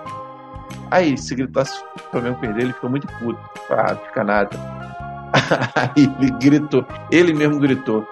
Aí, 0.91 1.17
se 1.17 1.33
gritasse 1.33 1.81
o 1.95 2.11
Flamengo 2.11 2.39
perder, 2.39 2.63
ele 2.63 2.73
ficou 2.73 2.89
muito 2.89 3.07
puto. 3.19 3.39
Ah, 3.71 3.95
fica 3.95 4.23
nada. 4.23 4.49
Aí 5.75 6.11
ele 6.19 6.31
gritou, 6.39 6.85
ele 7.11 7.33
mesmo 7.33 7.59
gritou: 7.59 8.07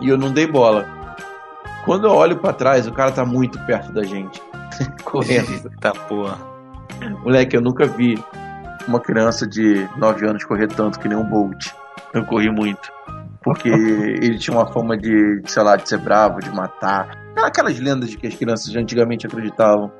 e 0.00 0.08
eu 0.08 0.18
não 0.18 0.32
dei 0.32 0.46
bola. 0.46 0.86
Quando 1.84 2.06
eu 2.06 2.12
olho 2.12 2.36
pra 2.36 2.52
trás, 2.52 2.86
o 2.86 2.92
cara 2.92 3.12
tá 3.12 3.24
muito 3.24 3.58
perto 3.66 3.92
da 3.92 4.02
gente. 4.02 4.40
Correndo. 5.04 5.70
Tá 5.80 5.92
porra. 5.92 6.53
Moleque, 7.22 7.56
eu 7.56 7.60
nunca 7.60 7.86
vi 7.86 8.18
uma 8.86 9.00
criança 9.00 9.46
de 9.46 9.88
9 9.96 10.28
anos 10.28 10.44
correr 10.44 10.68
tanto 10.68 10.98
que 11.00 11.08
nem 11.08 11.16
um 11.16 11.24
Bolt. 11.24 11.72
Eu 12.12 12.24
corri 12.24 12.50
muito. 12.50 12.92
Porque 13.42 13.68
ele 13.68 14.38
tinha 14.38 14.56
uma 14.56 14.66
fama 14.66 14.96
de, 14.96 15.42
sei 15.46 15.62
lá, 15.62 15.76
de 15.76 15.88
ser 15.88 15.98
bravo, 15.98 16.40
de 16.40 16.50
matar. 16.50 17.10
Aquelas 17.36 17.78
lendas 17.78 18.10
de 18.10 18.16
que 18.16 18.26
as 18.26 18.34
crianças 18.34 18.74
antigamente 18.76 19.26
acreditavam. 19.26 19.90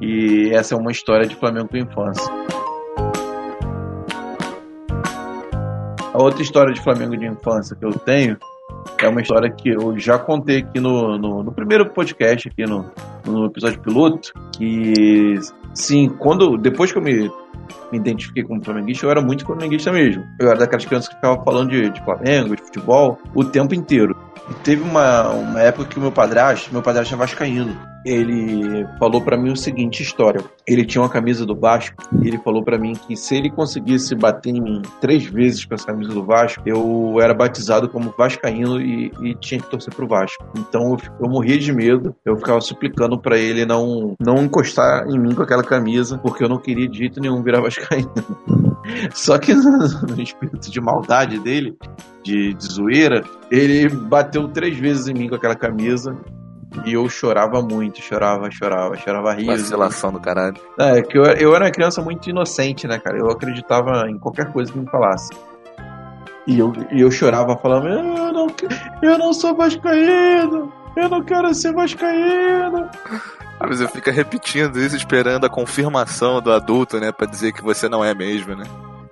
E 0.00 0.50
essa 0.52 0.74
é 0.74 0.78
uma 0.78 0.90
história 0.90 1.26
de 1.26 1.36
Flamengo 1.36 1.68
com 1.68 1.76
infância. 1.76 2.32
A 6.12 6.22
outra 6.22 6.42
história 6.42 6.72
de 6.72 6.80
Flamengo 6.80 7.16
de 7.16 7.26
infância 7.26 7.76
que 7.76 7.84
eu 7.84 7.92
tenho 7.92 8.36
é 9.00 9.08
uma 9.08 9.20
história 9.20 9.50
que 9.50 9.70
eu 9.70 9.98
já 9.98 10.18
contei 10.18 10.58
aqui 10.58 10.78
no, 10.78 11.18
no, 11.18 11.42
no 11.42 11.52
primeiro 11.52 11.90
podcast, 11.90 12.48
aqui 12.48 12.64
no, 12.64 12.90
no 13.24 13.46
episódio 13.46 13.80
piloto, 13.80 14.32
que 14.56 15.34
sim, 15.72 16.08
quando 16.18 16.56
depois 16.56 16.92
que 16.92 16.98
eu 16.98 17.02
me, 17.02 17.30
me 17.90 17.98
identifiquei 17.98 18.42
como 18.42 18.64
flamenguista, 18.64 19.06
eu 19.06 19.10
era 19.10 19.20
muito 19.20 19.44
flamenguista 19.44 19.92
mesmo. 19.92 20.24
Eu 20.38 20.48
era 20.48 20.58
daquelas 20.58 20.84
crianças 20.84 21.08
que 21.08 21.14
ficavam 21.14 21.42
falando 21.44 21.70
de, 21.70 21.90
de 21.90 22.04
Flamengo, 22.04 22.56
de 22.56 22.62
futebol, 22.62 23.18
o 23.34 23.44
tempo 23.44 23.74
inteiro. 23.74 24.16
E 24.50 24.54
teve 24.62 24.82
uma, 24.82 25.28
uma 25.30 25.60
época 25.60 25.88
que 25.88 25.98
o 25.98 26.02
meu 26.02 26.12
padrasto, 26.12 26.72
meu 26.72 26.82
padrasto 26.82 27.14
é 27.14 27.16
vascaíno, 27.16 27.74
ele 28.04 28.86
falou 28.98 29.22
pra 29.22 29.36
mim 29.36 29.52
o 29.52 29.56
seguinte 29.56 30.02
história. 30.02 30.42
Ele 30.66 30.84
tinha 30.84 31.00
uma 31.00 31.08
camisa 31.08 31.46
do 31.46 31.56
Vasco 31.56 31.96
e 32.22 32.28
ele 32.28 32.38
falou 32.38 32.62
pra 32.62 32.78
mim 32.78 32.92
que 32.92 33.16
se 33.16 33.36
ele 33.36 33.50
conseguisse 33.50 34.14
bater 34.14 34.50
em 34.50 34.60
mim 34.60 34.82
três 35.00 35.24
vezes 35.24 35.64
com 35.64 35.74
essa 35.74 35.86
camisa 35.86 36.12
do 36.12 36.24
Vasco, 36.24 36.62
eu 36.66 37.16
era 37.20 37.32
batizado 37.32 37.88
como 37.88 38.14
vascaíno 38.16 38.80
e, 38.80 39.10
e 39.22 39.34
tinha 39.34 39.60
que 39.60 39.70
torcer 39.70 39.94
pro 39.94 40.06
Vasco. 40.06 40.44
Então 40.56 40.90
eu, 40.90 40.98
eu 41.20 41.28
morria 41.28 41.58
de 41.58 41.72
medo, 41.72 42.14
eu 42.24 42.36
ficava 42.36 42.60
suplicando 42.60 43.18
pra 43.18 43.38
ele 43.38 43.64
não, 43.64 44.14
não 44.20 44.44
encostar 44.44 45.06
em 45.08 45.18
mim 45.18 45.34
com 45.34 45.42
aquela 45.42 45.64
camisa, 45.64 46.18
porque 46.18 46.44
eu 46.44 46.48
não 46.48 46.58
queria 46.58 46.88
de 46.88 46.98
jeito 46.98 47.20
nenhum 47.20 47.42
virar 47.42 47.62
vascaíno. 47.62 48.12
Só 49.14 49.38
que 49.38 49.54
no, 49.54 49.78
no 50.14 50.22
espírito 50.22 50.70
de 50.70 50.80
maldade 50.80 51.38
dele, 51.38 51.76
de, 52.22 52.52
de 52.52 52.72
zoeira, 52.72 53.24
ele 53.50 53.88
bateu 53.88 54.46
três 54.48 54.78
vezes 54.78 55.08
em 55.08 55.14
mim 55.14 55.28
com 55.28 55.34
aquela 55.36 55.54
camisa 55.54 56.14
e 56.84 56.94
eu 56.94 57.08
chorava 57.08 57.62
muito, 57.62 58.00
chorava, 58.02 58.50
chorava, 58.50 58.96
chorava 58.96 59.32
riso. 59.32 59.50
Vacilação 59.50 60.12
do 60.12 60.20
caralho. 60.20 60.56
É, 60.78 61.02
que 61.02 61.16
eu, 61.16 61.24
eu 61.24 61.54
era 61.54 61.64
uma 61.64 61.70
criança 61.70 62.02
muito 62.02 62.28
inocente, 62.28 62.86
né, 62.86 62.98
cara? 62.98 63.18
Eu 63.18 63.30
acreditava 63.30 64.08
em 64.08 64.18
qualquer 64.18 64.52
coisa 64.52 64.72
que 64.72 64.78
me 64.78 64.86
falasse. 64.86 65.30
E 66.46 66.58
eu, 66.58 66.72
e 66.90 67.00
eu 67.00 67.10
chorava 67.10 67.56
falando, 67.56 67.88
eu 67.88 68.32
não, 68.32 68.46
eu 69.02 69.18
não 69.18 69.32
sou 69.32 69.54
vascaíno, 69.56 70.72
eu 70.96 71.08
não 71.08 71.22
quero 71.22 71.54
ser 71.54 71.72
vascaíno. 71.72 72.90
Ah, 73.60 73.66
mas 73.66 73.80
eu 73.80 73.88
fico 73.88 74.10
repetindo 74.10 74.78
isso, 74.78 74.96
esperando 74.96 75.46
a 75.46 75.48
confirmação 75.48 76.42
do 76.42 76.52
adulto, 76.52 76.98
né? 77.00 77.12
Pra 77.12 77.26
dizer 77.26 77.52
que 77.52 77.62
você 77.62 77.88
não 77.88 78.04
é 78.04 78.14
mesmo, 78.14 78.54
né? 78.54 78.64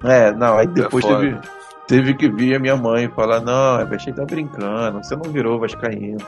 É, 0.05 0.33
não, 0.33 0.59
aí 0.59 0.67
depois 0.67 1.05
É 1.05 1.09
teve, 1.09 1.39
teve 1.87 2.15
que 2.15 2.29
vir 2.29 2.57
a 2.57 2.59
minha 2.59 2.77
mãe 2.77 3.09
falar, 3.09 3.41
não, 3.41 3.81
a 3.81 3.85
Bechei 3.85 4.13
tá 4.13 4.25
brincando, 4.25 5.03
você 5.03 5.17
não 5.17 5.31
virou 5.31 5.59
vascaíno, 5.59 6.19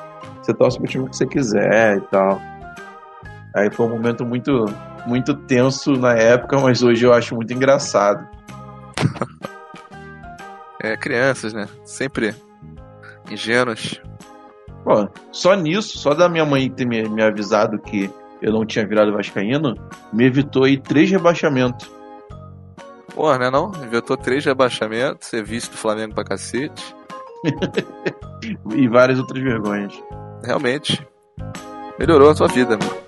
você 0.43 0.53
torce 0.55 0.79
pro 0.79 0.87
time 0.87 1.09
que 1.09 1.17
você 1.17 1.27
quiser 1.27 1.99
e 1.99 2.01
tal. 2.03 2.41
Aí 3.55 3.71
foi 3.71 3.87
um 3.87 3.91
momento 3.91 4.25
muito, 4.25 4.65
muito 5.07 5.35
tenso 5.35 5.93
na 5.93 6.15
época, 6.15 6.59
mas 6.59 6.83
hoje 6.83 7.07
eu 7.07 7.13
acho 7.13 7.35
muito 7.35 7.53
engraçado. 7.53 8.27
É, 10.83 10.99
crianças, 10.99 11.55
né? 11.55 11.67
Sempre 11.83 12.35
ingênuos. 13.31 14.03
Pô, 14.85 15.09
só 15.33 15.55
nisso, 15.55 15.97
só 15.97 16.13
da 16.13 16.29
minha 16.29 16.45
mãe 16.45 16.71
ter 16.71 16.87
me, 16.87 17.09
me 17.09 17.23
avisado 17.23 17.79
que 17.79 18.11
eu 18.43 18.53
não 18.53 18.67
tinha 18.67 18.87
virado 18.87 19.11
vascaíno, 19.11 19.75
me 20.13 20.27
evitou 20.27 20.65
aí 20.65 20.77
três 20.77 21.11
rebaixamentos. 21.11 21.91
Porra, 23.15 23.39
né 23.39 23.51
não? 23.51 23.71
Inventou 23.85 24.17
três 24.17 24.45
rebaixamentos, 24.45 25.29
ser 25.29 25.45
vice 25.45 25.71
do 25.71 25.77
Flamengo 25.77 26.15
pra 26.15 26.25
cacete. 26.25 26.95
e 28.75 28.89
várias 28.89 29.19
outras 29.19 29.43
vergonhas. 29.43 29.93
Realmente. 30.43 31.07
Melhorou 31.99 32.31
a 32.31 32.35
sua 32.35 32.49
vida, 32.49 32.77
mano. 32.77 33.05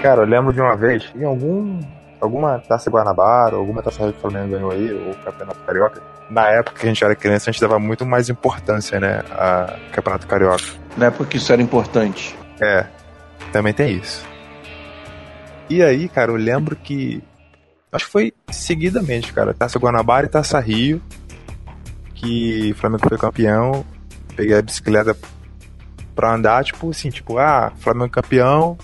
Cara, 0.00 0.22
eu 0.22 0.26
lembro 0.26 0.52
de 0.52 0.60
uma 0.60 0.76
vez, 0.76 1.10
em 1.14 1.24
algum. 1.24 1.80
Alguma 2.20 2.58
taça 2.60 2.90
Guanabara, 2.90 3.56
alguma 3.56 3.82
taça 3.82 4.10
que 4.10 4.18
o 4.18 4.20
Flamengo 4.20 4.52
ganhou 4.52 4.70
aí, 4.70 4.92
ou 4.92 5.14
Campeonato 5.16 5.60
Carioca. 5.60 6.02
Na 6.30 6.48
época 6.48 6.78
que 6.78 6.86
a 6.86 6.88
gente 6.88 7.04
era 7.04 7.14
criança, 7.14 7.50
a 7.50 7.52
gente 7.52 7.60
dava 7.60 7.78
muito 7.78 8.06
mais 8.06 8.30
importância, 8.30 8.98
né? 8.98 9.22
A 9.32 9.76
Campeonato 9.92 10.26
Carioca. 10.26 10.64
Na 10.96 11.06
época 11.06 11.26
que 11.26 11.36
isso 11.36 11.52
era 11.52 11.60
importante. 11.60 12.34
É, 12.60 12.86
também 13.54 13.72
tem 13.72 13.98
isso. 13.98 14.26
E 15.70 15.80
aí, 15.80 16.08
cara, 16.08 16.32
eu 16.32 16.36
lembro 16.36 16.74
que. 16.74 17.22
Acho 17.92 18.06
que 18.06 18.10
foi 18.10 18.34
seguidamente, 18.50 19.32
cara. 19.32 19.54
Taça 19.54 19.78
Guanabara 19.78 20.26
e 20.26 20.28
Taça 20.28 20.58
Rio. 20.58 21.00
Que 22.16 22.72
o 22.72 22.74
Flamengo 22.74 23.08
foi 23.08 23.16
campeão. 23.16 23.86
Peguei 24.34 24.58
a 24.58 24.62
bicicleta 24.62 25.16
pra 26.16 26.34
andar, 26.34 26.64
tipo 26.64 26.90
assim, 26.90 27.10
tipo, 27.10 27.38
ah, 27.38 27.72
Flamengo 27.78 28.10
campeão. 28.10 28.76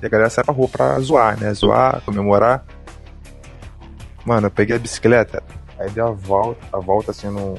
E 0.00 0.06
a 0.06 0.08
galera 0.08 0.30
sai 0.30 0.44
pra 0.44 0.54
rua 0.54 0.68
pra 0.68 0.98
zoar, 1.00 1.38
né? 1.38 1.52
Zoar, 1.52 2.00
comemorar. 2.06 2.64
Mano, 4.24 4.46
eu 4.46 4.50
peguei 4.50 4.76
a 4.76 4.78
bicicleta, 4.78 5.42
aí 5.78 5.90
dei 5.90 6.02
a 6.02 6.10
volta, 6.10 6.64
a 6.72 6.78
volta 6.78 7.10
assim 7.10 7.28
no 7.28 7.58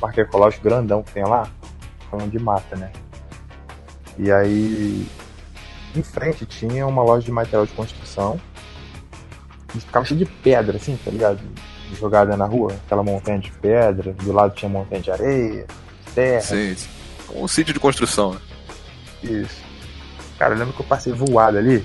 parque 0.00 0.20
ecológico 0.20 0.62
grandão 0.62 1.02
que 1.02 1.12
tem 1.12 1.24
lá. 1.24 1.48
Falando 2.08 2.30
de 2.30 2.38
mata, 2.38 2.76
né? 2.76 2.92
E 4.18 4.30
aí, 4.30 5.06
em 5.94 6.02
frente 6.02 6.46
tinha 6.46 6.86
uma 6.86 7.02
loja 7.02 7.24
de 7.24 7.32
material 7.32 7.66
de 7.66 7.72
construção. 7.72 8.40
E 9.74 9.80
ficava 9.80 10.04
cheio 10.04 10.18
de 10.18 10.26
pedra, 10.26 10.76
assim, 10.76 10.98
tá 11.04 11.10
ligado? 11.10 11.40
Jogada 11.98 12.36
na 12.36 12.46
rua, 12.46 12.74
aquela 12.86 13.02
montanha 13.02 13.38
de 13.38 13.50
pedra, 13.50 14.12
do 14.12 14.32
lado 14.32 14.54
tinha 14.54 14.68
montanha 14.68 15.02
de 15.02 15.10
areia, 15.10 15.66
terra. 16.14 16.40
Sim. 16.40 16.76
Um 17.34 17.46
sítio 17.46 17.72
de 17.72 17.80
construção, 17.80 18.34
né? 18.34 18.40
Isso. 19.22 19.62
Cara, 20.38 20.54
eu 20.54 20.58
lembro 20.58 20.72
que 20.72 20.80
eu 20.80 20.86
passei 20.86 21.12
voado 21.12 21.58
ali 21.58 21.84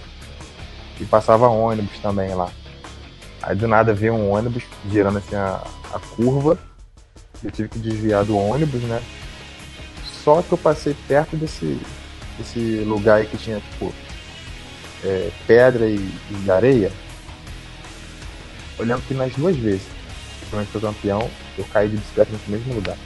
e 1.00 1.06
passava 1.06 1.48
ônibus 1.48 1.98
também 2.00 2.34
lá. 2.34 2.50
Aí 3.42 3.56
do 3.56 3.68
nada 3.68 3.94
veio 3.94 4.14
um 4.14 4.32
ônibus 4.32 4.64
girando 4.90 5.18
assim 5.18 5.36
a, 5.36 5.62
a 5.94 6.00
curva. 6.16 6.58
Eu 7.44 7.52
tive 7.52 7.70
que 7.70 7.80
desviar 7.80 8.24
do 8.24 8.38
ônibus, 8.38 8.82
né? 8.84 9.02
Só 10.24 10.42
que 10.42 10.52
eu 10.52 10.58
passei 10.58 10.96
perto 11.08 11.36
desse, 11.36 11.80
desse 12.38 12.60
lugar 12.86 13.18
aí 13.18 13.26
que 13.28 13.38
tinha, 13.38 13.60
tipo, 13.60 13.94
é, 15.04 15.30
pedra 15.48 15.88
e, 15.88 15.98
e 16.46 16.52
areia. 16.52 16.92
Eu 18.78 18.86
lembro 18.86 19.04
que 19.08 19.14
nas 19.14 19.34
duas 19.34 19.56
vezes 19.56 19.84
que 20.40 20.46
Flamengo 20.48 20.72
foi 20.72 20.82
campeão, 20.82 21.30
eu 21.58 21.66
caí 21.72 21.90
de 21.90 21.98
bicicleta 21.98 22.32
nesse 22.32 22.52
mesmo 22.52 22.74
lugar. 22.74 22.98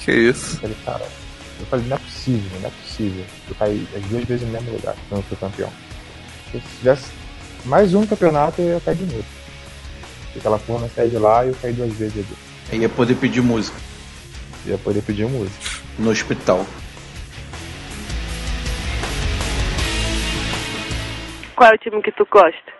Que 0.00 0.12
isso. 0.12 0.56
Eu 0.56 0.60
falei, 0.60 0.76
cara, 0.84 1.08
eu 1.60 1.66
falei, 1.66 1.86
não 1.86 1.96
é 1.96 2.00
possível, 2.00 2.60
não 2.60 2.68
é 2.68 2.72
possível. 2.82 3.24
Eu 3.48 3.54
caí 3.54 3.88
as 3.96 4.02
duas 4.04 4.24
vezes 4.24 4.46
no 4.46 4.52
mesmo 4.52 4.72
lugar 4.72 4.94
quando 5.08 5.20
eu 5.22 5.26
fui 5.28 5.36
campeão. 5.38 5.72
Se 6.52 6.60
tivesse 6.78 7.10
mais 7.64 7.94
um 7.94 8.06
campeonato, 8.06 8.60
eu 8.60 8.74
ia 8.74 8.80
cair 8.80 8.96
de 8.96 9.06
novo. 9.06 9.24
Aquela 10.36 10.58
porra 10.58 10.90
saia 10.94 11.08
de 11.08 11.16
lá 11.16 11.44
e 11.44 11.48
eu 11.48 11.56
caí 11.62 11.72
duas 11.72 11.92
vezes 11.94 12.18
ali. 12.18 12.36
Aí 12.70 12.78
ia 12.80 12.88
poder 12.88 13.14
pedir 13.14 13.40
música 13.40 13.76
Eu 14.66 14.72
ia 14.72 14.78
poder 14.78 15.02
pedir 15.02 15.26
música. 15.26 15.58
no 15.98 16.10
hospital. 16.10 16.66
Qual 21.56 21.70
é 21.70 21.74
o 21.74 21.78
time 21.78 22.02
que 22.02 22.10
tu 22.12 22.26
gosta? 22.30 22.72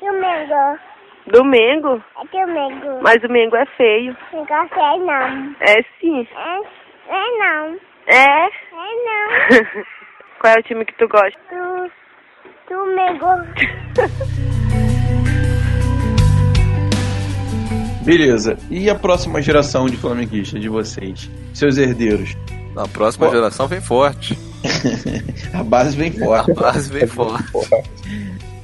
Domingo. 0.00 0.78
Domingo? 1.26 2.02
É 2.16 2.24
domingo. 2.32 3.00
Mas 3.02 3.20
domingo 3.22 3.56
é 3.56 3.64
feio. 3.76 4.16
Não 4.32 4.44
gostei 4.44 4.98
não. 4.98 5.54
É 5.60 5.82
sim. 6.00 6.26
É, 6.34 6.58
é 7.14 7.38
não. 7.38 7.78
É? 8.06 8.46
É 8.46 8.50
não. 9.04 9.28
Qual 10.40 10.54
é 10.54 10.58
o 10.58 10.62
time 10.62 10.84
que 10.84 10.94
tu 10.94 11.06
gosta? 11.08 11.38
Do, 11.50 11.90
domingo. 12.68 13.26
Beleza. 18.04 18.56
E 18.70 18.88
a 18.88 18.94
próxima 18.94 19.42
geração 19.42 19.86
de 19.86 19.96
flamenguistas 19.96 20.60
de 20.60 20.68
vocês? 20.68 21.30
Seus 21.52 21.76
herdeiros? 21.76 22.34
Na 22.74 22.86
próxima 22.86 23.26
Pô. 23.26 23.32
geração 23.32 23.66
vem 23.66 23.80
forte. 23.80 24.38
A 25.52 25.62
base 25.62 25.96
vem 25.96 26.12
forte. 26.12 26.50
A 26.50 26.54
base 26.54 26.90
vem 26.90 27.06
forte. 27.06 27.44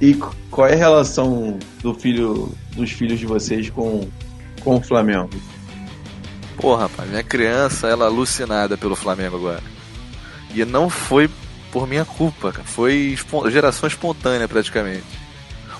E 0.00 0.14
qual 0.50 0.68
é 0.68 0.74
a 0.74 0.76
relação 0.76 1.58
do 1.80 1.94
filho, 1.94 2.52
dos 2.76 2.90
filhos 2.90 3.18
de 3.18 3.26
vocês 3.26 3.70
com, 3.70 4.08
com 4.62 4.76
o 4.76 4.80
Flamengo? 4.82 5.30
Porra, 6.56 6.82
rapaz, 6.82 7.08
minha 7.08 7.22
criança, 7.22 7.88
ela 7.88 8.06
alucinada 8.06 8.76
pelo 8.76 8.96
Flamengo 8.96 9.36
agora. 9.36 9.62
E 10.54 10.64
não 10.64 10.90
foi 10.90 11.30
por 11.72 11.86
minha 11.86 12.04
culpa, 12.04 12.52
cara. 12.52 12.64
Foi 12.64 13.16
geração 13.50 13.86
espontânea 13.86 14.46
praticamente. 14.46 15.04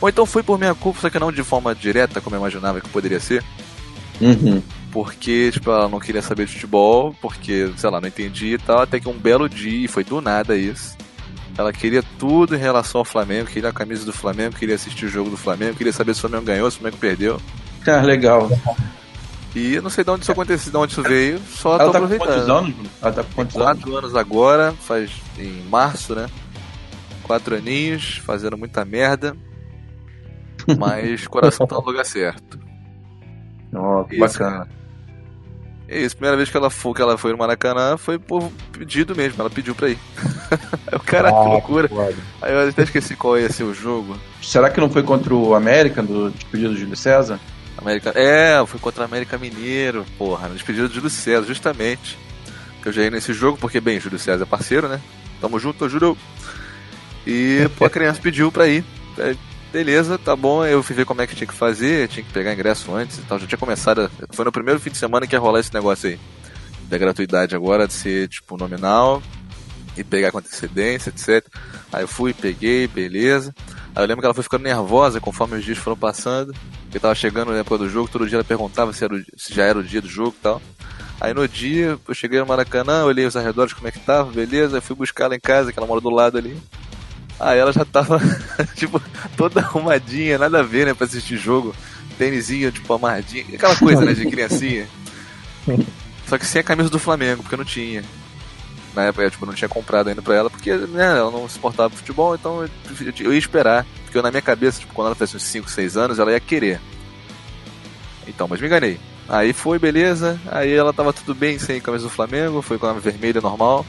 Ou 0.00 0.09
então 0.09 0.26
foi 0.26 0.43
por 0.43 0.59
minha 0.59 0.75
culpa, 0.75 1.00
só 1.00 1.11
que 1.11 1.19
não 1.19 1.31
de 1.31 1.43
forma 1.45 1.75
direta, 1.75 2.21
como 2.21 2.35
eu 2.35 2.40
imaginava 2.40 2.81
que 2.81 2.88
poderia 2.88 3.21
ser. 3.21 3.45
Uhum. 4.21 4.62
Porque, 4.94 5.50
tipo, 5.50 5.68
ela 5.72 5.88
não 5.88 5.98
queria 5.98 6.22
saber 6.22 6.46
de 6.46 6.52
futebol, 6.52 7.12
porque, 7.20 7.68
sei 7.76 7.90
lá, 7.90 8.00
não 8.00 8.06
entendia 8.06 8.54
e 8.54 8.58
tal, 8.58 8.82
até 8.82 9.00
que 9.00 9.08
um 9.08 9.18
belo 9.18 9.48
dia, 9.48 9.86
e 9.86 9.88
foi 9.88 10.04
do 10.04 10.20
nada 10.20 10.56
isso. 10.56 10.96
Ela 11.58 11.72
queria 11.72 12.00
tudo 12.16 12.54
em 12.54 12.58
relação 12.60 13.00
ao 13.00 13.04
Flamengo, 13.04 13.50
queria 13.50 13.70
a 13.70 13.72
camisa 13.72 14.04
do 14.06 14.12
Flamengo, 14.12 14.54
queria 14.54 14.76
assistir 14.76 15.06
o 15.06 15.08
jogo 15.08 15.30
do 15.30 15.36
Flamengo, 15.36 15.74
queria 15.76 15.92
saber 15.92 16.14
se 16.14 16.20
o 16.20 16.28
Flamengo 16.28 16.46
ganhou, 16.46 16.70
se 16.70 16.76
o 16.76 16.80
Flamengo 16.80 17.00
perdeu. 17.00 17.40
Ah, 17.84 18.02
legal. 18.02 18.48
E 19.52 19.74
eu 19.74 19.82
não 19.82 19.90
sei 19.90 20.04
de 20.04 20.10
onde 20.10 20.22
isso 20.22 20.30
aconteceu, 20.30 20.70
de 20.70 20.78
onde 20.78 20.92
isso 20.92 21.02
veio, 21.02 21.40
só 21.40 21.74
Ela 21.74 21.86
tô 21.86 21.90
tá 21.90 21.98
com 21.98 22.04
aproveitando. 22.04 22.28
quantos 22.28 22.48
anos? 22.48 22.90
Ela 23.02 23.12
tá 23.12 23.24
com 23.24 23.32
quantos 23.32 23.56
anos? 23.56 23.66
Quatro 23.66 23.96
anos 23.96 24.16
agora, 24.16 24.72
faz 24.72 25.10
em 25.36 25.60
março, 25.68 26.14
né? 26.14 26.28
Quatro 27.24 27.56
aninhos, 27.56 28.18
fazendo 28.18 28.56
muita 28.56 28.84
merda. 28.84 29.36
Mas 30.78 31.26
coração 31.26 31.66
tá 31.66 31.74
no 31.74 31.82
lugar 31.84 32.06
certo. 32.06 32.60
Isso, 34.08 34.20
bacana. 34.20 34.68
É 35.87 36.00
isso, 36.00 36.17
primeira 36.17 36.37
vez 36.37 36.49
que 36.49 36.57
ela 36.57 36.71
foi, 36.71 36.95
que 36.95 37.03
ela 37.03 37.19
foi 37.19 37.33
no 37.33 37.38
Maracanã 37.38 37.97
foi 37.99 38.19
por 38.19 38.50
pedido 38.73 39.14
mesmo, 39.14 39.41
ela 39.41 39.50
pediu 39.50 39.75
pra 39.75 39.91
ir. 39.91 39.99
Aí 40.50 40.97
o 40.97 41.00
cara, 41.00 41.31
que 41.31 41.37
Ah, 41.37 41.43
loucura. 41.43 41.88
foda. 41.88 42.14
Aí 42.41 42.53
eu 42.55 42.69
até 42.69 42.83
esqueci 42.85 43.14
qual 43.14 43.38
ia 43.38 43.53
ser 43.53 43.64
o 43.64 43.75
jogo. 43.75 44.17
Será 44.43 44.71
que 44.71 44.81
não 44.81 44.88
foi 44.88 45.03
contra 45.03 45.35
o 45.35 45.55
América, 45.55 46.03
do 46.03 46.31
despedido 46.31 46.71
do 46.71 46.79
Júlio 46.79 46.97
César? 46.97 47.38
América... 47.76 48.12
É, 48.14 48.64
foi 48.67 48.81
contra 48.81 49.03
o 49.03 49.05
América 49.05 49.37
Mineiro, 49.37 50.07
porra, 50.17 50.49
no 50.49 50.55
despedido 50.55 50.88
de 50.88 50.95
Júlio 50.95 51.11
César, 51.11 51.47
justamente. 51.47 52.19
Que 52.83 52.88
eu 52.88 52.93
já 52.93 53.03
ia 53.03 53.11
nesse 53.11 53.33
jogo, 53.35 53.59
porque, 53.59 53.79
bem, 53.81 54.00
Júlio 54.00 54.19
César 54.19 54.45
é 54.45 54.47
parceiro, 54.47 54.88
né? 54.88 55.00
Tamo 55.41 55.59
junto, 55.59 55.88
Júlio. 55.88 56.17
E, 57.26 57.69
pô, 57.76 57.85
a 57.85 57.91
criança 57.91 58.21
pediu 58.23 58.50
pra 58.53 58.67
ir. 58.69 58.85
Aí, 59.19 59.37
beleza, 59.75 60.16
tá 60.16 60.37
bom. 60.37 60.64
Eu 60.64 60.83
fui 60.85 60.95
ver 60.95 61.04
como 61.04 61.21
é 61.21 61.26
que 61.26 61.35
tinha 61.35 61.47
que 61.49 61.52
fazer, 61.54 62.07
tinha 62.09 62.25
que 62.25 62.33
pegar 62.33 62.52
ingresso 62.54 62.95
antes 62.95 63.19
e 63.19 63.23
tal. 63.23 63.38
Já 63.40 63.47
tinha 63.49 63.59
começado. 63.59 64.09
Foi 64.33 64.45
no 64.45 64.52
primeiro 64.52 64.78
fim 64.78 64.90
de 64.90 64.97
semana 64.97 65.26
que 65.26 65.35
ia 65.35 65.40
rolar 65.40 65.59
esse 65.59 65.75
negócio 65.75 66.09
aí. 66.11 66.19
Da 66.88 66.97
gratuidade 66.97 67.57
agora, 67.57 67.87
de 67.88 67.93
ser, 67.93 68.28
tipo, 68.28 68.57
nominal 68.57 69.21
e 69.97 70.04
pegar 70.04 70.31
com 70.31 70.38
antecedência, 70.38 71.11
etc. 71.11 71.45
Aí 71.93 72.02
eu 72.04 72.09
fui, 72.09 72.33
peguei, 72.33 72.87
beleza. 72.87 73.52
Aí 73.97 74.02
eu 74.04 74.07
lembro 74.07 74.21
que 74.23 74.26
ela 74.26 74.35
foi 74.35 74.43
ficando 74.45 74.62
nervosa 74.62 75.21
conforme 75.21 75.57
os 75.59 75.64
dias 75.64 75.78
foram 75.78 75.97
passando. 75.97 76.54
Porque 76.85 77.00
tava 77.00 77.14
chegando 77.16 77.50
na 77.50 77.59
época 77.59 77.78
do 77.78 77.88
jogo, 77.88 78.09
todo 78.09 78.28
dia 78.28 78.37
ela 78.37 78.45
perguntava 78.45 78.93
se, 78.93 79.02
era 79.04 79.14
o- 79.14 79.25
se 79.37 79.52
já 79.52 79.64
era 79.64 79.78
o 79.78 79.83
dia 79.83 80.00
do 80.00 80.09
jogo 80.09 80.35
e 80.38 80.43
tal. 80.43 80.62
Aí 81.21 81.33
no 81.35 81.49
dia, 81.49 81.99
eu 82.07 82.14
cheguei 82.14 82.38
no 82.38 82.47
Maracanã, 82.47 83.04
olhei 83.04 83.25
os 83.26 83.37
arredores 83.37 83.73
como 83.73 83.88
é 83.88 83.90
que 83.90 83.99
tava, 84.00 84.31
beleza, 84.31 84.76
aí 84.76 84.81
fui 84.81 84.95
buscar 84.95 85.25
ela 85.25 85.35
em 85.37 85.40
casa, 85.40 85.73
que 85.73 85.78
ela 85.78 85.87
mora 85.87 86.00
do 86.00 86.11
lado 86.11 86.37
ali. 86.38 86.61
Aí 87.38 87.59
ela 87.59 87.73
já 87.73 87.85
tava, 87.85 88.21
tipo, 88.76 89.00
toda 89.37 89.61
arrumadinha, 89.61 90.38
nada 90.38 90.61
a 90.61 90.62
ver, 90.62 90.87
né, 90.87 90.95
pra 90.95 91.07
assistir 91.07 91.37
jogo. 91.37 91.75
Tênisinho, 92.17 92.71
tipo, 92.71 92.93
amarradinho, 92.93 93.47
aquela 93.55 93.75
coisa, 93.76 94.05
né, 94.05 94.12
de 94.12 94.26
criancinha. 94.26 94.87
Só 96.29 96.38
que 96.38 96.47
sem 96.47 96.61
a 96.61 96.64
camisa 96.64 96.88
do 96.88 96.99
Flamengo, 96.99 97.43
porque 97.43 97.55
eu 97.55 97.59
não 97.59 97.64
tinha. 97.64 98.05
Na 98.95 99.05
época, 99.05 99.25
eu, 99.25 99.31
tipo, 99.31 99.45
não 99.45 99.53
tinha 99.53 99.69
comprado 99.69 100.09
ainda 100.09 100.23
pra 100.23 100.37
ela, 100.37 100.49
porque, 100.49 100.73
né, 100.73 101.19
ela 101.19 101.31
não 101.31 101.49
se 101.49 101.59
portava 101.59 101.91
pro 101.91 101.99
futebol, 101.99 102.35
então 102.35 102.62
eu, 102.62 103.33
ia 103.33 103.38
esperar. 103.38 103.85
Porque 104.05 104.17
eu, 104.17 104.23
na 104.23 104.31
minha 104.31 104.41
cabeça, 104.41 104.79
tipo, 104.79 104.95
quando 104.95 105.09
ela 105.09 105.17
tivesse 105.17 105.37
uns 105.37 105.43
5, 105.43 105.69
6 105.69 105.97
anos, 105.97 106.19
ela 106.21 106.31
ia 106.31 106.41
querer. 106.41 106.81
Então, 108.26 108.47
mas 108.49 108.61
me 108.61 108.69
enganei. 108.69 108.99
Aí 109.29 109.53
foi, 109.53 109.79
beleza. 109.79 110.38
Aí 110.50 110.73
ela 110.73 110.93
tava 110.93 111.12
tudo 111.12 111.35
bem 111.35 111.59
sem 111.59 111.81
camisa 111.81 112.05
do 112.05 112.11
Flamengo, 112.11 112.62
foi 112.62 112.79
com 112.79 112.87
a 112.87 112.92
vermelha 112.92 113.40
normal. 113.40 113.85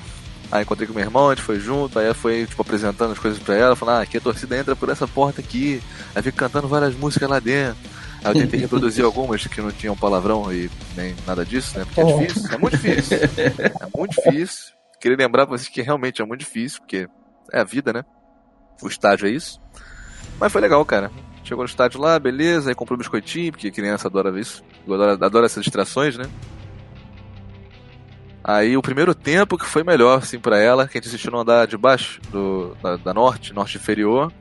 Aí 0.51 0.63
encontrei 0.63 0.87
com 0.87 0.93
meu 0.93 1.03
irmão, 1.03 1.29
a 1.29 1.35
gente 1.35 1.43
foi 1.43 1.59
junto, 1.59 1.97
aí 1.97 2.13
foi, 2.13 2.45
tipo, 2.45 2.61
apresentando 2.61 3.11
as 3.11 3.19
coisas 3.19 3.39
pra 3.39 3.55
ela, 3.55 3.75
falando, 3.75 3.97
ah, 3.97 4.01
aqui 4.01 4.17
a 4.17 4.21
torcida 4.21 4.57
entra 4.57 4.75
por 4.75 4.89
essa 4.89 5.07
porta 5.07 5.41
aqui, 5.41 5.81
aí 6.13 6.21
fica 6.21 6.37
cantando 6.37 6.67
várias 6.67 6.95
músicas 6.95 7.29
lá 7.29 7.39
dentro. 7.39 7.77
Aí 8.23 8.31
eu 8.31 8.41
tentei 8.41 8.59
reproduzir 8.59 9.03
algumas 9.05 9.45
que 9.45 9.61
não 9.61 9.71
tinham 9.71 9.95
palavrão 9.95 10.51
e 10.51 10.69
nem 10.95 11.15
nada 11.25 11.45
disso, 11.45 11.77
né? 11.77 11.85
Porque 11.85 12.01
é 12.01 12.17
difícil, 12.17 12.51
é 12.51 12.57
muito 12.57 12.77
difícil. 12.77 13.17
É 13.17 13.97
muito 13.97 14.15
difícil. 14.15 14.73
Queria 14.99 15.17
lembrar 15.17 15.45
pra 15.45 15.57
vocês 15.57 15.69
que 15.69 15.81
realmente 15.81 16.21
é 16.21 16.25
muito 16.25 16.39
difícil, 16.39 16.79
porque 16.79 17.07
é 17.51 17.59
a 17.59 17.63
vida, 17.63 17.91
né? 17.91 18.03
O 18.81 18.87
estádio 18.87 19.27
é 19.27 19.31
isso. 19.31 19.59
Mas 20.39 20.51
foi 20.51 20.61
legal, 20.61 20.83
cara. 20.85 21.11
Chegou 21.43 21.63
no 21.63 21.69
estádio 21.69 22.01
lá, 22.01 22.17
beleza, 22.17 22.69
aí 22.69 22.75
comprou 22.75 22.95
um 22.95 22.99
biscoitinho, 22.99 23.51
porque 23.51 23.69
criança 23.69 24.07
adora 24.07 24.37
isso. 24.39 24.63
Adora, 24.85 25.13
adora 25.13 25.45
essas 25.45 25.63
distrações, 25.63 26.17
né? 26.17 26.25
Aí 28.47 28.77
o 28.77 28.81
primeiro 28.81 29.15
tempo 29.15 29.57
que 29.57 29.65
foi 29.65 29.83
melhor, 29.83 30.19
assim, 30.19 30.37
pra 30.39 30.59
ela, 30.59 30.87
que 30.87 30.95
a 30.97 31.01
gente 31.01 31.07
assistiu 31.07 31.31
no 31.31 31.39
andar 31.39 31.65
de 31.65 31.75
baixo, 31.75 32.21
do, 32.31 32.77
da, 32.81 32.95
da 32.97 33.11
norte, 33.13 33.51
norte 33.53 33.77
inferior. 33.77 34.31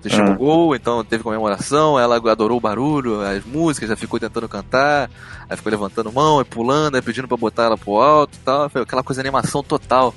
Assistiu 0.00 0.22
Ah. 0.26 0.30
o 0.32 0.36
gol, 0.36 0.76
então 0.76 1.02
teve 1.02 1.22
comemoração, 1.24 1.98
ela 1.98 2.16
adorou 2.30 2.58
o 2.58 2.60
barulho, 2.60 3.20
as 3.22 3.42
músicas, 3.46 3.88
já 3.88 3.96
ficou 3.96 4.20
tentando 4.20 4.46
cantar, 4.48 5.10
aí 5.48 5.56
ficou 5.56 5.70
levantando 5.72 6.12
mão, 6.12 6.38
aí 6.38 6.44
pulando, 6.44 6.94
aí 6.96 7.02
pedindo 7.02 7.26
pra 7.26 7.36
botar 7.38 7.64
ela 7.64 7.78
pro 7.78 7.96
alto 7.96 8.36
e 8.36 8.44
tal. 8.44 8.68
Foi 8.68 8.82
aquela 8.82 9.02
coisa 9.02 9.22
de 9.22 9.26
animação 9.28 9.62
total. 9.62 10.14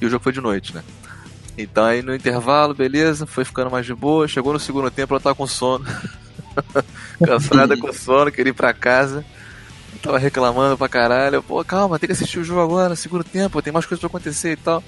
E 0.00 0.04
o 0.04 0.10
jogo 0.10 0.24
foi 0.24 0.32
de 0.32 0.40
noite, 0.40 0.74
né? 0.74 0.82
Então 1.56 1.84
aí 1.84 2.02
no 2.02 2.14
intervalo, 2.14 2.74
beleza, 2.74 3.26
foi 3.26 3.44
ficando 3.44 3.70
mais 3.70 3.86
de 3.86 3.94
boa. 3.94 4.26
Chegou 4.28 4.52
no 4.52 4.58
segundo 4.58 4.90
tempo, 4.90 5.14
ela 5.14 5.20
tava 5.20 5.34
com 5.36 5.46
sono. 5.46 5.86
Cansada 7.24 7.76
com 7.78 7.92
sono, 7.92 8.30
queria 8.32 8.50
ir 8.50 8.54
pra 8.54 8.74
casa. 8.74 9.24
Tava 10.02 10.18
reclamando 10.18 10.76
pra 10.76 10.88
caralho. 10.88 11.42
Pô, 11.42 11.64
calma, 11.64 11.98
tem 11.98 12.06
que 12.06 12.12
assistir 12.12 12.38
o 12.38 12.44
jogo 12.44 12.60
agora, 12.60 12.96
segundo 12.96 13.24
tempo, 13.24 13.62
tem 13.62 13.72
mais 13.72 13.86
coisas 13.86 14.00
pra 14.00 14.06
acontecer 14.08 14.52
e 14.52 14.56
tal. 14.56 14.82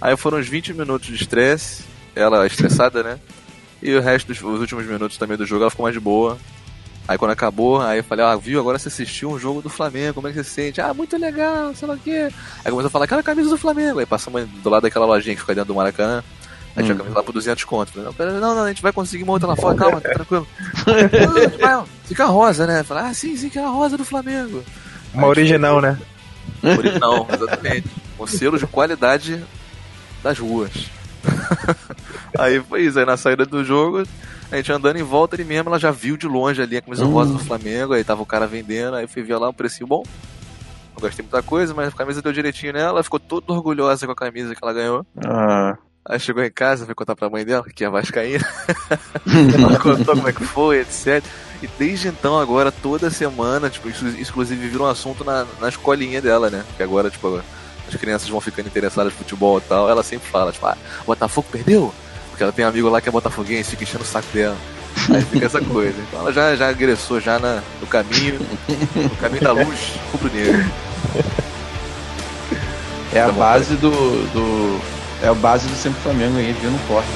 Aí 0.00 0.16
foram 0.16 0.38
uns 0.38 0.48
20 0.48 0.74
minutos 0.74 1.08
de 1.08 1.14
estresse, 1.14 1.84
ela 2.14 2.46
estressada, 2.46 3.02
né? 3.02 3.18
E 3.82 3.94
o 3.94 4.00
resto 4.00 4.28
dos 4.28 4.42
os 4.42 4.60
últimos 4.60 4.86
minutos 4.86 5.16
também 5.16 5.36
do 5.36 5.46
jogo 5.46 5.62
ela 5.62 5.70
ficou 5.70 5.84
mais 5.84 5.94
de 5.94 6.00
boa. 6.00 6.38
Aí 7.08 7.16
quando 7.16 7.30
acabou, 7.30 7.80
aí 7.80 7.98
eu 7.98 8.04
falei, 8.04 8.24
ah, 8.24 8.34
viu, 8.34 8.58
agora 8.58 8.78
você 8.78 8.88
assistiu 8.88 9.30
um 9.30 9.38
jogo 9.38 9.62
do 9.62 9.68
Flamengo, 9.70 10.14
como 10.14 10.26
é 10.26 10.32
que 10.32 10.38
você 10.38 10.44
se 10.44 10.50
sente? 10.50 10.80
Ah, 10.80 10.92
muito 10.92 11.16
legal, 11.16 11.72
sei 11.74 11.86
lá 11.86 11.94
o 11.94 11.98
quê. 11.98 12.28
Aí 12.64 12.70
começou 12.70 12.88
a 12.88 12.90
falar, 12.90 13.04
aquela 13.04 13.22
camisa 13.22 13.48
do 13.48 13.56
Flamengo. 13.56 14.00
Aí 14.00 14.06
passamos 14.06 14.44
do 14.48 14.68
lado 14.68 14.82
daquela 14.82 15.06
lojinha 15.06 15.36
que 15.36 15.40
fica 15.40 15.54
dentro 15.54 15.68
do 15.68 15.76
Maracanã. 15.76 16.24
Aí 16.76 16.84
tinha 16.84 16.94
a 16.94 16.98
camisa 16.98 17.16
lá 17.16 17.22
por 17.22 17.32
200 17.32 17.64
conto. 17.64 17.92
Falei, 18.12 18.34
Não, 18.34 18.54
não, 18.54 18.62
a 18.64 18.68
gente 18.68 18.82
vai 18.82 18.92
conseguir 18.92 19.24
uma 19.24 19.32
outra 19.32 19.48
lá 19.48 19.56
fora, 19.56 19.74
calma, 19.74 20.00
tá 20.00 20.10
tranquilo. 20.10 20.46
Não, 21.60 21.86
Fica 22.04 22.26
rosa, 22.26 22.66
né? 22.66 22.82
Falei, 22.84 23.04
ah, 23.04 23.14
sim, 23.14 23.36
sim, 23.36 23.48
que 23.48 23.58
é 23.58 23.64
a 23.64 23.68
rosa 23.68 23.96
do 23.96 24.04
Flamengo. 24.04 24.62
Uma 25.12 25.26
original, 25.26 25.80
né? 25.80 25.98
Não, 27.00 27.26
exatamente. 27.32 27.88
Com 28.16 28.26
selo 28.26 28.58
de 28.58 28.66
qualidade 28.66 29.44
das 30.22 30.38
ruas. 30.38 30.72
aí 32.38 32.60
foi 32.60 32.82
isso, 32.82 32.98
aí 32.98 33.04
na 33.04 33.16
saída 33.16 33.44
do 33.44 33.64
jogo, 33.64 34.04
a 34.50 34.56
gente 34.56 34.70
andando 34.70 34.96
em 34.96 35.02
volta 35.02 35.34
ali 35.34 35.44
mesmo, 35.44 35.68
ela 35.68 35.78
já 35.78 35.90
viu 35.90 36.16
de 36.16 36.28
longe 36.28 36.62
ali 36.62 36.76
a 36.76 36.82
camisa 36.82 37.04
rosa 37.04 37.32
do 37.32 37.38
Flamengo, 37.40 37.94
aí 37.94 38.04
tava 38.04 38.22
o 38.22 38.26
cara 38.26 38.46
vendendo, 38.46 38.94
aí 38.94 39.08
fui 39.08 39.22
ver 39.22 39.36
lá 39.36 39.48
um 39.48 39.52
precinho 39.52 39.88
bom. 39.88 40.04
Não 40.94 41.02
gastei 41.02 41.24
muita 41.24 41.42
coisa, 41.42 41.74
mas 41.74 41.88
a 41.88 41.96
camisa 41.96 42.22
deu 42.22 42.32
direitinho 42.32 42.72
nela, 42.72 42.90
ela 42.90 43.02
ficou 43.02 43.18
toda 43.18 43.52
orgulhosa 43.52 44.06
com 44.06 44.12
a 44.12 44.16
camisa 44.16 44.54
que 44.54 44.62
ela 44.62 44.72
ganhou. 44.72 45.04
Ah, 45.24 45.76
Aí 46.08 46.20
chegou 46.20 46.42
em 46.44 46.50
casa, 46.50 46.86
foi 46.86 46.94
contar 46.94 47.16
pra 47.16 47.28
mãe 47.28 47.44
dela, 47.44 47.64
que 47.64 47.84
é 47.84 47.90
vascaína. 47.90 48.46
ela 49.58 49.78
contou 49.78 50.14
como 50.14 50.28
é 50.28 50.32
que 50.32 50.44
foi, 50.44 50.80
etc. 50.80 51.24
E 51.60 51.66
desde 51.78 52.08
então, 52.08 52.38
agora, 52.38 52.70
toda 52.70 53.10
semana, 53.10 53.68
tipo, 53.68 53.88
isso 53.88 54.06
inclusive 54.06 54.68
vira 54.68 54.84
um 54.84 54.86
assunto 54.86 55.24
na, 55.24 55.44
na 55.60 55.68
escolinha 55.68 56.22
dela, 56.22 56.48
né? 56.48 56.64
Que 56.76 56.82
agora, 56.82 57.10
tipo, 57.10 57.40
as 57.88 57.94
crianças 57.96 58.28
vão 58.28 58.40
ficando 58.40 58.68
interessadas 58.68 59.12
no 59.12 59.18
futebol 59.18 59.58
e 59.58 59.62
tal. 59.62 59.90
Ela 59.90 60.04
sempre 60.04 60.28
fala, 60.28 60.52
tipo, 60.52 60.66
ah, 60.66 60.76
Botafogo 61.04 61.48
perdeu? 61.50 61.92
Porque 62.30 62.42
ela 62.42 62.52
tem 62.52 62.64
um 62.64 62.68
amigo 62.68 62.88
lá 62.88 63.00
que 63.00 63.08
é 63.08 63.12
botafoguense, 63.12 63.70
fica 63.70 63.82
enchendo 63.82 64.04
o 64.04 64.06
saco 64.06 64.28
dela. 64.32 64.56
Aí 65.12 65.22
fica 65.22 65.46
essa 65.46 65.60
coisa. 65.60 65.98
Então 66.06 66.20
ela 66.20 66.32
já, 66.32 66.54
já 66.54 66.68
agressou 66.68 67.20
já 67.20 67.38
na, 67.38 67.62
no 67.80 67.86
caminho, 67.86 68.38
no 68.94 69.16
caminho 69.16 69.42
da 69.42 69.52
luz 69.52 69.94
rubro-negro. 70.12 70.70
é 73.12 73.20
a 73.20 73.26
Tá 73.26 73.32
bom, 73.32 73.38
base 73.38 73.74
do, 73.76 73.90
do. 73.90 74.95
É 75.22 75.28
a 75.28 75.34
base 75.34 75.66
do 75.68 75.74
Sempre 75.74 76.00
Flamengo 76.00 76.36
aí, 76.36 76.52
vindo 76.52 76.78
forte. 76.86 77.08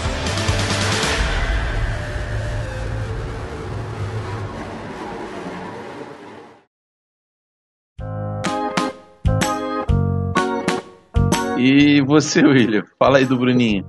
E 11.59 12.01
você, 12.01 12.43
William? 12.43 12.85
Fala 12.99 13.19
aí 13.19 13.27
do 13.27 13.37
Bruninho. 13.37 13.85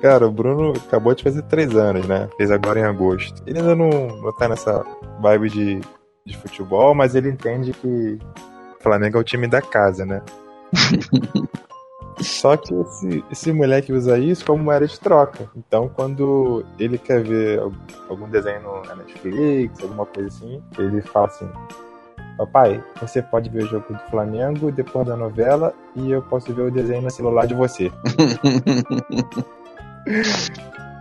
Cara, 0.00 0.26
o 0.26 0.32
Bruno 0.32 0.72
acabou 0.72 1.14
de 1.14 1.22
fazer 1.22 1.42
três 1.42 1.76
anos, 1.76 2.04
né? 2.08 2.28
Fez 2.36 2.50
agora 2.50 2.80
em 2.80 2.84
agosto. 2.84 3.40
Ele 3.46 3.60
ainda 3.60 3.76
não, 3.76 3.88
não 3.88 4.34
tá 4.34 4.48
nessa 4.48 4.84
vibe 5.20 5.48
de, 5.48 5.80
de 6.26 6.36
futebol, 6.36 6.96
mas 6.96 7.14
ele 7.14 7.28
entende 7.28 7.72
que 7.72 8.18
o 8.80 8.82
Flamengo 8.82 9.18
é 9.18 9.20
o 9.20 9.24
time 9.24 9.46
da 9.46 9.62
casa, 9.62 10.04
né? 10.04 10.20
Só 12.22 12.56
que 12.56 12.74
esse, 12.74 13.24
esse 13.30 13.52
moleque 13.52 13.92
usa 13.92 14.18
isso 14.18 14.44
como 14.44 14.64
moeda 14.64 14.86
de 14.86 14.98
troca. 14.98 15.48
Então, 15.56 15.88
quando 15.88 16.64
ele 16.78 16.98
quer 16.98 17.22
ver 17.22 17.60
al- 17.60 17.72
algum 18.08 18.28
desenho 18.28 18.82
na 18.86 18.94
Netflix, 18.96 19.80
alguma 19.82 20.06
coisa 20.06 20.28
assim, 20.28 20.62
ele 20.78 21.00
fala 21.02 21.26
assim: 21.26 21.48
Papai, 22.38 22.82
você 23.00 23.20
pode 23.22 23.50
ver 23.50 23.64
o 23.64 23.66
jogo 23.66 23.92
do 23.92 23.98
Flamengo 24.10 24.70
depois 24.72 25.06
da 25.06 25.16
novela 25.16 25.74
e 25.96 26.10
eu 26.10 26.22
posso 26.22 26.52
ver 26.54 26.62
o 26.62 26.70
desenho 26.70 27.02
no 27.02 27.10
celular 27.10 27.46
de 27.46 27.54
você. 27.54 27.90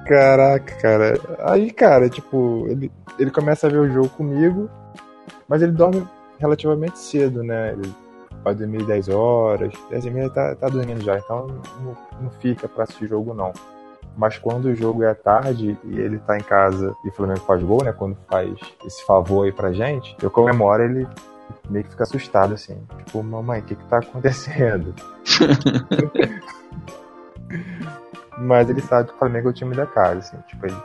Caraca, 0.05 0.75
cara. 0.81 1.13
Aí, 1.39 1.71
cara, 1.71 2.09
tipo, 2.09 2.65
ele, 2.69 2.91
ele 3.17 3.31
começa 3.31 3.67
a 3.67 3.69
ver 3.69 3.77
o 3.79 3.89
jogo 3.89 4.09
comigo, 4.09 4.69
mas 5.47 5.61
ele 5.61 5.71
dorme 5.71 6.05
relativamente 6.39 6.99
cedo, 6.99 7.43
né? 7.43 7.71
Ele 7.73 7.93
vai 8.43 8.55
dormir 8.55 8.83
10 8.85 9.09
horas, 9.09 9.73
10 9.89 10.05
e 10.05 10.09
meia 10.11 10.29
tá, 10.29 10.55
tá 10.55 10.67
dormindo 10.67 11.01
já, 11.03 11.17
então 11.17 11.47
não, 11.81 11.97
não 12.21 12.29
fica 12.39 12.67
pra 12.67 12.83
assistir 12.83 13.07
jogo 13.07 13.33
não. 13.33 13.51
Mas 14.17 14.37
quando 14.37 14.65
o 14.65 14.75
jogo 14.75 15.03
é 15.03 15.11
à 15.11 15.15
tarde 15.15 15.77
e 15.85 15.99
ele 15.99 16.19
tá 16.19 16.35
em 16.37 16.41
casa 16.43 16.93
e 17.05 17.09
o 17.09 17.11
Flamengo 17.13 17.39
faz 17.41 17.63
gol, 17.63 17.83
né? 17.83 17.93
Quando 17.93 18.17
faz 18.29 18.53
esse 18.85 19.05
favor 19.05 19.45
aí 19.45 19.51
pra 19.53 19.71
gente, 19.71 20.15
eu 20.21 20.29
comemoro 20.29 20.83
ele 20.83 21.07
meio 21.69 21.85
que 21.85 21.91
fica 21.91 22.03
assustado 22.03 22.53
assim. 22.53 22.77
Tipo, 23.05 23.23
mamãe, 23.23 23.61
o 23.61 23.63
que 23.63 23.75
que 23.75 23.85
tá 23.85 23.99
acontecendo? 23.99 24.93
Mas 28.37 28.69
ele 28.69 28.81
sabe 28.81 29.09
que 29.09 29.15
o 29.15 29.17
Flamengo 29.17 29.47
é 29.47 29.51
o 29.51 29.53
time 29.53 29.75
da 29.75 29.85
casa, 29.85 30.19
assim, 30.19 30.37
tipo, 30.47 30.65
ele. 30.65 30.75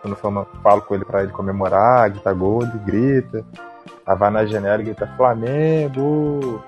Quando 0.00 0.14
eu 0.14 0.16
falo- 0.16 0.82
com 0.82 0.94
ele 0.94 1.04
pra 1.04 1.22
ele 1.22 1.32
comemorar, 1.32 2.10
grita 2.10 2.32
gol, 2.32 2.62
ele 2.62 2.78
grita. 2.84 3.44
Aí 4.06 4.16
vai 4.16 4.30
na 4.30 4.44
janela 4.46 4.80
e 4.80 4.84
grita 4.84 5.06
Flamengo! 5.16 6.62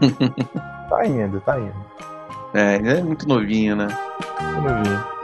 tá 0.88 1.06
indo, 1.06 1.40
tá 1.40 1.58
indo. 1.58 1.74
É, 2.52 2.76
ele 2.76 2.90
é 2.92 3.02
muito 3.02 3.26
novinho, 3.28 3.74
né? 3.76 3.88
Não 4.40 4.82
vi. 4.82 5.14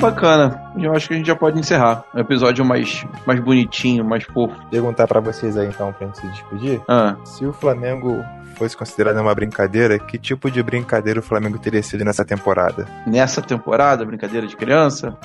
Bacana. 0.00 0.60
Eu 0.76 0.92
acho 0.92 1.08
que 1.08 1.14
a 1.14 1.16
gente 1.16 1.26
já 1.26 1.34
pode 1.34 1.58
encerrar. 1.58 2.04
Um 2.14 2.20
episódio 2.20 2.64
mais, 2.64 3.04
mais 3.26 3.40
bonitinho, 3.40 4.04
mais 4.04 4.22
fofo. 4.24 4.54
Perguntar 4.70 5.06
pra 5.08 5.20
vocês 5.20 5.56
aí 5.56 5.66
então, 5.68 5.92
pra 5.92 6.06
gente 6.06 6.18
se 6.18 6.26
despedir. 6.28 6.80
Ah, 6.88 7.16
Se 7.24 7.44
o 7.46 7.52
Flamengo 7.52 8.24
fosse 8.56 8.76
considerado 8.76 9.16
uma 9.20 9.34
brincadeira, 9.34 9.98
que 9.98 10.18
tipo 10.18 10.50
de 10.50 10.62
brincadeira 10.62 11.18
o 11.20 11.22
Flamengo 11.22 11.58
teria 11.58 11.82
sido 11.82 12.04
nessa 12.04 12.24
temporada? 12.24 12.86
nessa 13.06 13.40
temporada, 13.42 14.04
brincadeira 14.04 14.46
de 14.46 14.56
criança, 14.56 15.16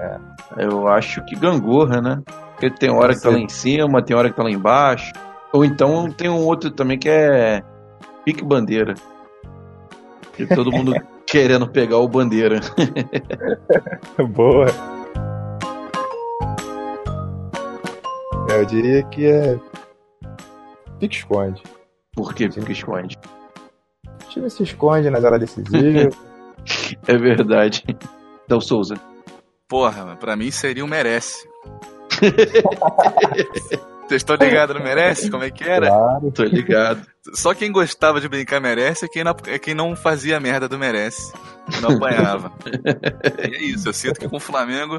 É. 0.00 0.18
eu 0.64 0.88
acho 0.88 1.24
que 1.24 1.34
gangorra, 1.36 2.00
né? 2.00 2.20
Porque 2.58 2.70
tem 2.70 2.90
hora 2.90 3.14
que 3.14 3.22
tá 3.22 3.30
lá 3.30 3.38
em 3.38 3.48
cima, 3.48 4.02
tem 4.02 4.16
hora 4.16 4.28
que 4.28 4.36
tá 4.36 4.42
lá 4.42 4.50
embaixo. 4.50 5.12
Ou 5.52 5.64
então 5.64 6.10
tem 6.10 6.28
um 6.28 6.44
outro 6.44 6.72
também 6.72 6.98
que 6.98 7.08
é 7.08 7.62
pique 8.24 8.44
bandeira. 8.44 8.94
E 10.36 10.44
todo 10.44 10.72
mundo 10.72 10.92
querendo 11.24 11.68
pegar 11.68 11.98
o 11.98 12.08
bandeira. 12.08 12.58
Boa. 14.34 14.66
É, 18.50 18.60
Eu 18.60 18.64
diria 18.64 19.04
que 19.04 19.26
é. 19.26 19.56
Pique-esconde. 20.98 21.62
Por 22.12 22.34
que 22.34 22.48
pique 22.48 22.72
esconde? 22.72 23.16
O 24.04 24.28
time 24.30 24.50
se 24.50 24.64
esconde 24.64 25.10
nas 25.10 25.22
horas 25.22 25.38
decisivas. 25.38 26.12
É 27.06 27.16
verdade. 27.16 27.82
Del 28.46 28.60
Souza. 28.60 28.96
Porra, 29.66 30.16
pra 30.16 30.36
mim 30.36 30.50
seria 30.50 30.84
um 30.84 30.88
merece. 30.88 31.48
Vocês 34.08 34.22
estão 34.22 34.36
ligados 34.36 34.74
no 34.74 34.82
merece? 34.82 35.30
Como 35.30 35.44
é 35.44 35.50
que 35.50 35.62
era? 35.64 35.88
claro. 35.88 36.32
Tô 36.32 36.42
ligado. 36.42 37.06
Só 37.34 37.52
quem 37.52 37.70
gostava 37.70 38.22
de 38.22 38.28
brincar 38.28 38.58
merece 38.58 39.04
é 39.04 39.08
quem 39.08 39.22
não, 39.22 39.36
é 39.46 39.58
quem 39.58 39.74
não 39.74 39.94
fazia 39.94 40.40
merda 40.40 40.66
do 40.66 40.78
merece. 40.78 41.30
Que 41.70 41.80
não 41.82 41.90
apanhava. 41.90 42.50
e 43.46 43.54
é 43.54 43.62
isso, 43.64 43.86
eu 43.86 43.92
sinto 43.92 44.18
que 44.18 44.26
com 44.26 44.38
o 44.38 44.40
Flamengo. 44.40 44.98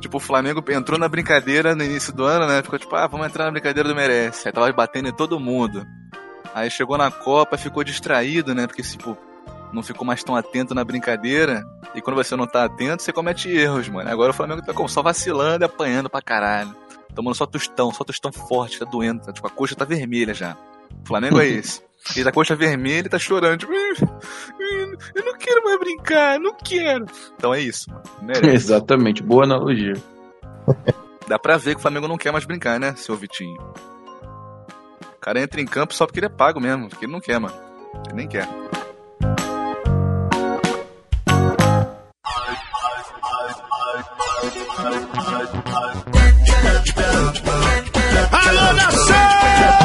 Tipo, 0.00 0.16
o 0.16 0.20
Flamengo 0.20 0.64
entrou 0.70 0.98
na 0.98 1.06
brincadeira 1.06 1.74
no 1.74 1.84
início 1.84 2.14
do 2.14 2.24
ano, 2.24 2.46
né? 2.46 2.62
Ficou 2.62 2.78
tipo, 2.78 2.96
ah, 2.96 3.06
vamos 3.06 3.26
entrar 3.26 3.44
na 3.44 3.50
brincadeira 3.50 3.86
do 3.86 3.94
merece. 3.94 4.48
Aí 4.48 4.52
tava 4.54 4.72
batendo 4.72 5.10
em 5.10 5.14
todo 5.14 5.38
mundo. 5.38 5.86
Aí 6.54 6.70
chegou 6.70 6.96
na 6.96 7.10
Copa, 7.10 7.58
ficou 7.58 7.84
distraído, 7.84 8.54
né? 8.54 8.66
Porque, 8.66 8.82
tipo, 8.82 9.18
não 9.72 9.82
ficou 9.82 10.06
mais 10.06 10.22
tão 10.22 10.34
atento 10.36 10.74
na 10.74 10.84
brincadeira. 10.84 11.64
E 11.94 12.00
quando 12.00 12.16
você 12.16 12.34
não 12.36 12.46
tá 12.46 12.64
atento, 12.64 13.02
você 13.02 13.12
comete 13.12 13.48
erros, 13.48 13.88
mano. 13.88 14.10
Agora 14.10 14.30
o 14.30 14.34
Flamengo 14.34 14.62
tá 14.62 14.72
como? 14.72 14.88
Só 14.88 15.02
vacilando 15.02 15.64
e 15.64 15.66
apanhando 15.66 16.08
pra 16.10 16.22
caralho. 16.22 16.74
Tomando 17.14 17.34
só 17.34 17.46
tostão, 17.46 17.92
só 17.92 18.04
tostão 18.04 18.32
forte, 18.32 18.78
tá 18.78 18.84
doendo. 18.84 19.22
Tá, 19.22 19.32
tipo, 19.32 19.46
a 19.46 19.50
coxa 19.50 19.74
tá 19.74 19.84
vermelha 19.84 20.32
já. 20.34 20.56
O 21.04 21.06
Flamengo 21.08 21.40
é 21.40 21.46
esse. 21.48 21.82
Ele 22.16 22.24
tá 22.24 22.32
coxa 22.32 22.56
vermelha 22.56 23.06
e 23.06 23.10
tá 23.10 23.18
chorando. 23.18 23.58
Tipo, 23.58 23.72
"Ih, 23.72 23.92
ih, 24.60 24.96
eu 25.14 25.24
não 25.24 25.36
quero 25.36 25.62
mais 25.64 25.78
brincar, 25.78 26.38
não 26.40 26.54
quero. 26.54 27.04
Então 27.36 27.52
é 27.52 27.60
isso, 27.60 27.90
mano. 27.90 28.02
Merece. 28.22 28.46
Exatamente. 28.54 29.22
Boa 29.22 29.44
analogia. 29.44 29.94
Dá 31.28 31.38
pra 31.38 31.56
ver 31.56 31.74
que 31.74 31.78
o 31.78 31.82
Flamengo 31.82 32.08
não 32.08 32.16
quer 32.16 32.32
mais 32.32 32.44
brincar, 32.44 32.80
né, 32.80 32.94
seu 32.96 33.14
Vitinho? 33.16 33.56
O 35.02 35.20
cara 35.20 35.40
entra 35.40 35.60
em 35.60 35.66
campo 35.66 35.94
só 35.94 36.06
porque 36.06 36.18
ele 36.18 36.26
é 36.26 36.30
pago 36.30 36.58
mesmo, 36.58 36.88
porque 36.88 37.04
ele 37.04 37.12
não 37.12 37.20
quer, 37.20 37.38
mano. 37.38 37.54
Ele 38.06 38.16
nem 38.16 38.26
quer. 38.28 38.48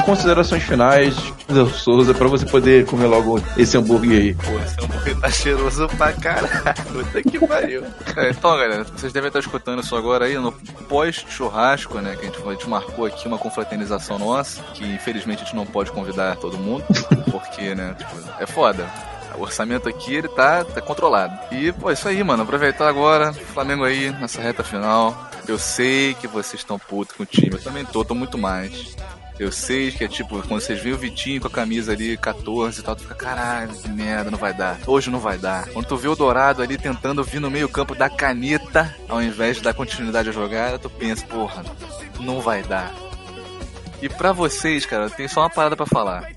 Considerações 0.06 0.62
finais, 0.64 1.16
Del 1.48 1.68
Souza, 1.68 2.14
pra 2.14 2.28
você 2.28 2.46
poder 2.46 2.86
comer 2.86 3.08
logo 3.08 3.42
esse 3.58 3.76
hambúrguer 3.76 4.22
aí. 4.22 4.34
Pô, 4.36 4.60
esse 4.60 4.84
hambúrguer 4.84 5.20
tá 5.20 5.30
cheiroso 5.32 5.88
pra 5.98 6.14
caralho. 6.14 6.48
Puta 6.94 7.24
que 7.24 7.48
pariu. 7.48 7.84
É, 8.16 8.30
então, 8.30 8.52
galera, 8.52 8.84
vocês 8.84 9.12
devem 9.12 9.28
estar 9.28 9.40
escutando 9.40 9.82
isso 9.82 9.96
agora 9.96 10.26
aí 10.26 10.38
no 10.38 10.52
pós-churrasco, 10.52 12.00
né? 12.00 12.16
Que 12.16 12.28
a 12.28 12.30
gente, 12.30 12.48
a 12.48 12.52
gente 12.52 12.70
marcou 12.70 13.06
aqui 13.06 13.28
uma 13.28 13.40
confraternização 13.40 14.20
nossa, 14.20 14.62
que 14.74 14.86
infelizmente 14.86 15.42
a 15.42 15.46
gente 15.46 15.56
não 15.56 15.66
pode 15.66 15.92
convidar 15.92 16.36
todo 16.36 16.58
mundo, 16.58 16.84
porque, 17.32 17.74
né, 17.74 17.96
tipo, 17.98 18.16
é 18.40 18.46
foda. 18.46 18.88
O 19.38 19.42
orçamento 19.42 19.90
aqui, 19.90 20.16
ele 20.16 20.28
tá, 20.28 20.64
tá 20.64 20.82
controlado. 20.82 21.54
E, 21.54 21.72
pô, 21.72 21.92
isso 21.92 22.08
aí, 22.08 22.24
mano. 22.24 22.44
Aproveitar 22.44 22.88
agora, 22.88 23.34
Flamengo 23.34 23.84
aí, 23.84 24.12
nessa 24.12 24.42
reta 24.42 24.64
final. 24.64 25.30
Eu 25.48 25.60
sei 25.60 26.14
que 26.16 26.28
vocês 26.28 26.62
estão 26.62 26.80
putos 26.80 27.16
com 27.16 27.24
o 27.24 27.26
time. 27.26 27.54
Eu 27.54 27.62
também 27.62 27.86
tô, 27.86 28.04
tô 28.04 28.16
muito 28.16 28.38
mais. 28.38 28.96
Eu 29.38 29.52
sei 29.52 29.92
que 29.92 30.04
é 30.04 30.08
tipo, 30.08 30.42
quando 30.48 30.62
vocês 30.62 30.82
veem 30.82 30.96
o 30.96 30.98
Vitinho 30.98 31.42
com 31.42 31.48
a 31.48 31.52
camisa 31.52 31.92
ali 31.92 32.16
14 32.16 32.80
e 32.80 32.84
tal, 32.84 32.96
tu 32.96 33.02
fica, 33.02 33.16
caralho, 33.16 33.74
que 33.74 33.90
merda, 33.90 34.32
não 34.32 34.38
vai 34.38 34.54
dar. 34.54 34.80
Hoje 34.88 35.12
não 35.12 35.20
vai 35.20 35.38
dar. 35.38 35.68
Quando 35.70 35.86
tu 35.86 35.98
vê 35.98 36.08
o 36.08 36.16
Dourado 36.16 36.62
ali 36.62 36.78
tentando 36.78 37.22
vir 37.22 37.42
no 37.42 37.52
meio 37.52 37.68
campo 37.68 37.94
da 37.94 38.10
caneta, 38.10 38.96
ao 39.10 39.22
invés 39.22 39.58
de 39.58 39.64
dar 39.64 39.74
continuidade 39.74 40.30
à 40.30 40.32
jogada, 40.32 40.80
tu 40.80 40.90
pensa, 40.90 41.26
porra, 41.26 41.64
não 42.22 42.40
vai 42.40 42.64
dar. 42.64 42.94
E 44.02 44.08
pra 44.08 44.32
vocês, 44.32 44.86
cara, 44.86 45.10
tem 45.10 45.28
só 45.28 45.42
uma 45.42 45.50
parada 45.50 45.76
pra 45.76 45.86
falar. 45.86 46.32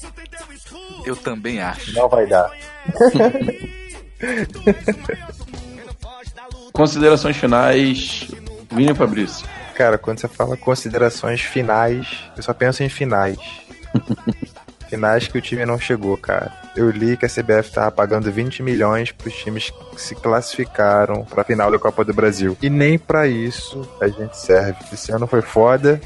Eu 1.04 1.14
também 1.14 1.61
acho. 1.61 1.92
Não 1.94 2.08
vai 2.08 2.26
dar. 2.26 2.50
Considerações 6.72 7.37
finais, 7.37 8.29
Vini 8.70 8.94
Fabrício. 8.94 9.46
Cara, 9.74 9.98
quando 9.98 10.20
você 10.20 10.29
fala 10.29 10.57
considerações 10.57 11.40
finais, 11.40 12.24
eu 12.37 12.42
só 12.42 12.53
penso 12.53 12.83
em 12.83 12.88
finais. 12.88 13.38
finais 14.88 15.29
que 15.29 15.38
o 15.38 15.40
time 15.40 15.64
não 15.64 15.79
chegou, 15.79 16.16
cara. 16.16 16.53
Eu 16.74 16.90
li 16.90 17.16
que 17.16 17.27
a 17.27 17.29
CBF 17.29 17.72
tava 17.72 17.90
pagando 17.90 18.31
20 18.31 18.62
milhões 18.62 19.12
pros 19.12 19.35
times 19.35 19.70
que 19.70 20.01
se 20.01 20.14
classificaram 20.14 21.24
pra 21.24 21.44
final 21.44 21.70
da 21.70 21.79
Copa 21.79 22.05
do 22.05 22.14
Brasil. 22.14 22.57
E 22.62 22.70
nem 22.70 22.98
pra 22.98 23.27
isso 23.27 23.88
a 24.01 24.09
gente 24.09 24.37
serve. 24.37 24.79
Esse 24.92 25.12
ano 25.12 25.27
foi 25.27 25.42
foda 25.42 26.01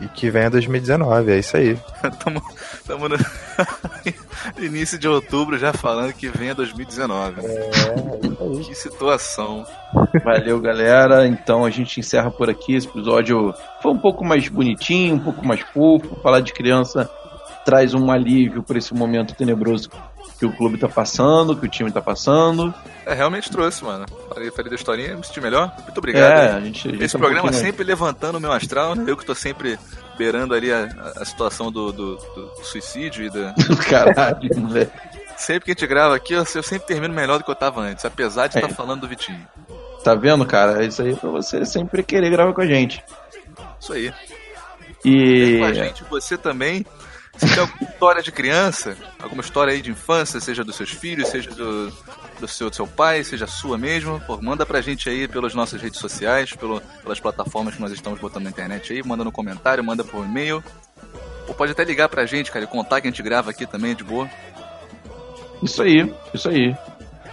e 0.00 0.08
que 0.08 0.30
vem 0.30 0.48
2019, 0.48 1.32
é 1.32 1.38
isso 1.38 1.56
aí. 1.56 1.78
tamo, 2.24 2.42
tamo 2.86 3.08
no 3.08 3.16
início 4.64 4.98
de 4.98 5.06
outubro 5.06 5.58
já 5.58 5.72
falando 5.72 6.12
que 6.12 6.28
vem 6.28 6.50
a 6.50 6.54
2019. 6.54 7.40
É. 7.40 8.64
Que 8.64 8.74
situação. 8.74 9.66
Valeu, 10.24 10.60
galera. 10.60 11.26
Então 11.26 11.64
a 11.64 11.70
gente 11.70 12.00
encerra 12.00 12.30
por 12.30 12.48
aqui. 12.48 12.74
Esse 12.74 12.88
episódio 12.88 13.54
foi 13.82 13.92
um 13.92 13.98
pouco 13.98 14.24
mais 14.24 14.48
bonitinho, 14.48 15.16
um 15.16 15.20
pouco 15.20 15.46
mais 15.46 15.60
fofo. 15.60 16.16
Falar 16.22 16.40
de 16.40 16.52
criança 16.52 17.10
traz 17.64 17.92
um 17.94 18.10
alívio 18.10 18.62
por 18.62 18.76
esse 18.76 18.94
momento 18.94 19.34
tenebroso 19.34 19.90
que 20.40 20.46
o 20.46 20.52
clube 20.56 20.78
tá 20.78 20.88
passando, 20.88 21.54
que 21.54 21.66
o 21.66 21.68
time 21.68 21.92
tá 21.92 22.00
passando. 22.00 22.74
É, 23.06 23.12
realmente 23.14 23.50
trouxe, 23.50 23.84
mano. 23.84 24.06
Falei, 24.28 24.50
falei 24.50 24.70
da 24.70 24.74
historinha, 24.74 25.14
me 25.16 25.22
senti 25.24 25.40
melhor. 25.40 25.70
Muito 25.84 25.98
obrigado. 25.98 26.32
É, 26.32 26.50
a 26.52 26.60
gente. 26.60 26.88
a 26.88 26.90
gente 26.92 27.04
Esse 27.04 27.12
tá 27.12 27.18
um 27.18 27.20
programa 27.20 27.48
pouquinho- 27.48 27.62
sempre 27.70 27.84
levantando 27.84 28.38
o 28.38 28.40
meu 28.40 28.50
astral, 28.50 28.94
né? 28.94 29.04
Eu 29.06 29.16
que 29.18 29.24
tô 29.24 29.34
sempre 29.34 29.78
beirando 30.16 30.54
ali 30.54 30.72
a, 30.72 30.88
a 31.16 31.24
situação 31.24 31.70
do, 31.70 31.92
do- 31.92 32.16
do 32.16 32.50
suicídio 32.64 33.26
e 33.26 33.30
da. 33.30 33.54
Caralho, 33.88 34.38
moleque. 34.58 34.92
Sempre 35.36 35.66
que 35.66 35.70
a 35.70 35.74
gente 35.74 35.86
grava 35.86 36.16
aqui, 36.16 36.32
eu, 36.34 36.40
eu 36.40 36.62
sempre 36.62 36.86
termino 36.86 37.12
melhor 37.14 37.38
do 37.38 37.44
que 37.44 37.50
eu 37.50 37.54
tava 37.54 37.80
antes, 37.82 38.04
apesar 38.04 38.46
de 38.46 38.56
É. 38.58 38.62
estar 38.62 38.74
falando 38.74 39.02
do 39.02 39.08
Vitinho. 39.08 39.46
Tá 40.02 40.14
vendo, 40.14 40.44
cara? 40.46 40.82
Isso 40.84 41.02
aí 41.02 41.12
é 41.12 41.16
pra 41.16 41.28
você 41.30 41.64
sempre 41.66 42.02
querer 42.02 42.30
gravar 42.30 42.54
com 42.54 42.62
a 42.62 42.66
gente. 42.66 43.04
Isso 43.78 43.92
aí. 43.92 44.12
E. 45.04 45.58
com 45.58 45.64
a 45.64 45.72
gente, 45.74 46.04
você 46.04 46.36
também. 46.38 46.84
Se 47.36 47.48
tem 47.48 47.60
alguma 47.60 47.90
história 47.90 48.22
de 48.22 48.32
criança, 48.32 48.96
alguma 49.18 49.42
história 49.42 49.72
aí 49.72 49.80
de 49.80 49.90
infância, 49.90 50.40
seja 50.40 50.64
dos 50.64 50.76
seus 50.76 50.90
filhos, 50.90 51.28
seja 51.28 51.50
do, 51.50 51.90
do, 52.38 52.48
seu, 52.48 52.68
do 52.68 52.76
seu 52.76 52.86
pai, 52.86 53.24
seja 53.24 53.46
sua 53.46 53.78
mesmo, 53.78 54.20
pô, 54.20 54.38
manda 54.42 54.66
pra 54.66 54.80
gente 54.80 55.08
aí 55.08 55.26
pelas 55.26 55.54
nossas 55.54 55.80
redes 55.80 55.98
sociais, 55.98 56.52
pelo, 56.52 56.80
pelas 57.02 57.20
plataformas 57.20 57.74
que 57.74 57.80
nós 57.80 57.92
estamos 57.92 58.20
botando 58.20 58.44
na 58.44 58.50
internet 58.50 58.92
aí, 58.92 59.02
manda 59.02 59.24
no 59.24 59.32
comentário, 59.32 59.82
manda 59.82 60.04
por 60.04 60.24
e-mail. 60.24 60.62
Ou 61.48 61.54
pode 61.54 61.72
até 61.72 61.84
ligar 61.84 62.08
pra 62.08 62.26
gente, 62.26 62.50
cara, 62.50 62.64
e 62.64 62.68
contar 62.68 63.00
que 63.00 63.08
a 63.08 63.10
gente 63.10 63.22
grava 63.22 63.50
aqui 63.50 63.66
também, 63.66 63.94
de 63.94 64.04
boa. 64.04 64.28
Isso 65.62 65.82
aí, 65.82 66.12
isso 66.32 66.48
aí. 66.48 66.76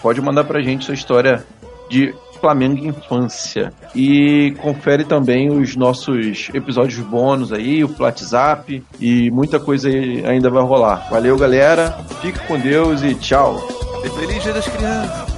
Pode 0.02 0.22
mandar 0.22 0.44
pra 0.44 0.62
gente 0.62 0.86
sua 0.86 0.94
história 0.94 1.46
de 1.90 2.14
Flamengo 2.40 2.86
Infância. 2.86 3.72
E 3.96 4.56
confere 4.62 5.04
também 5.04 5.50
os 5.50 5.76
nossos 5.76 6.50
episódios 6.54 7.00
bônus 7.00 7.52
aí, 7.52 7.84
o 7.84 7.96
WhatsApp 8.00 8.84
e 9.00 9.30
muita 9.32 9.60
coisa 9.60 9.90
aí 9.90 10.26
ainda 10.26 10.50
vai 10.50 10.64
rolar. 10.64 11.08
Valeu, 11.10 11.38
galera. 11.38 11.98
Fique 12.22 12.40
com 12.48 12.60
Deus 12.60 13.04
e 13.04 13.16
tchau. 13.16 13.68
E 14.04 14.10
feliz 14.10 14.44
dia 14.44 14.54
das 14.54 14.68
crianças. 14.68 15.38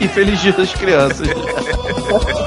E 0.00 0.08
feliz 0.08 0.40
dia 0.40 0.52
das 0.52 0.72
crianças. 0.72 1.28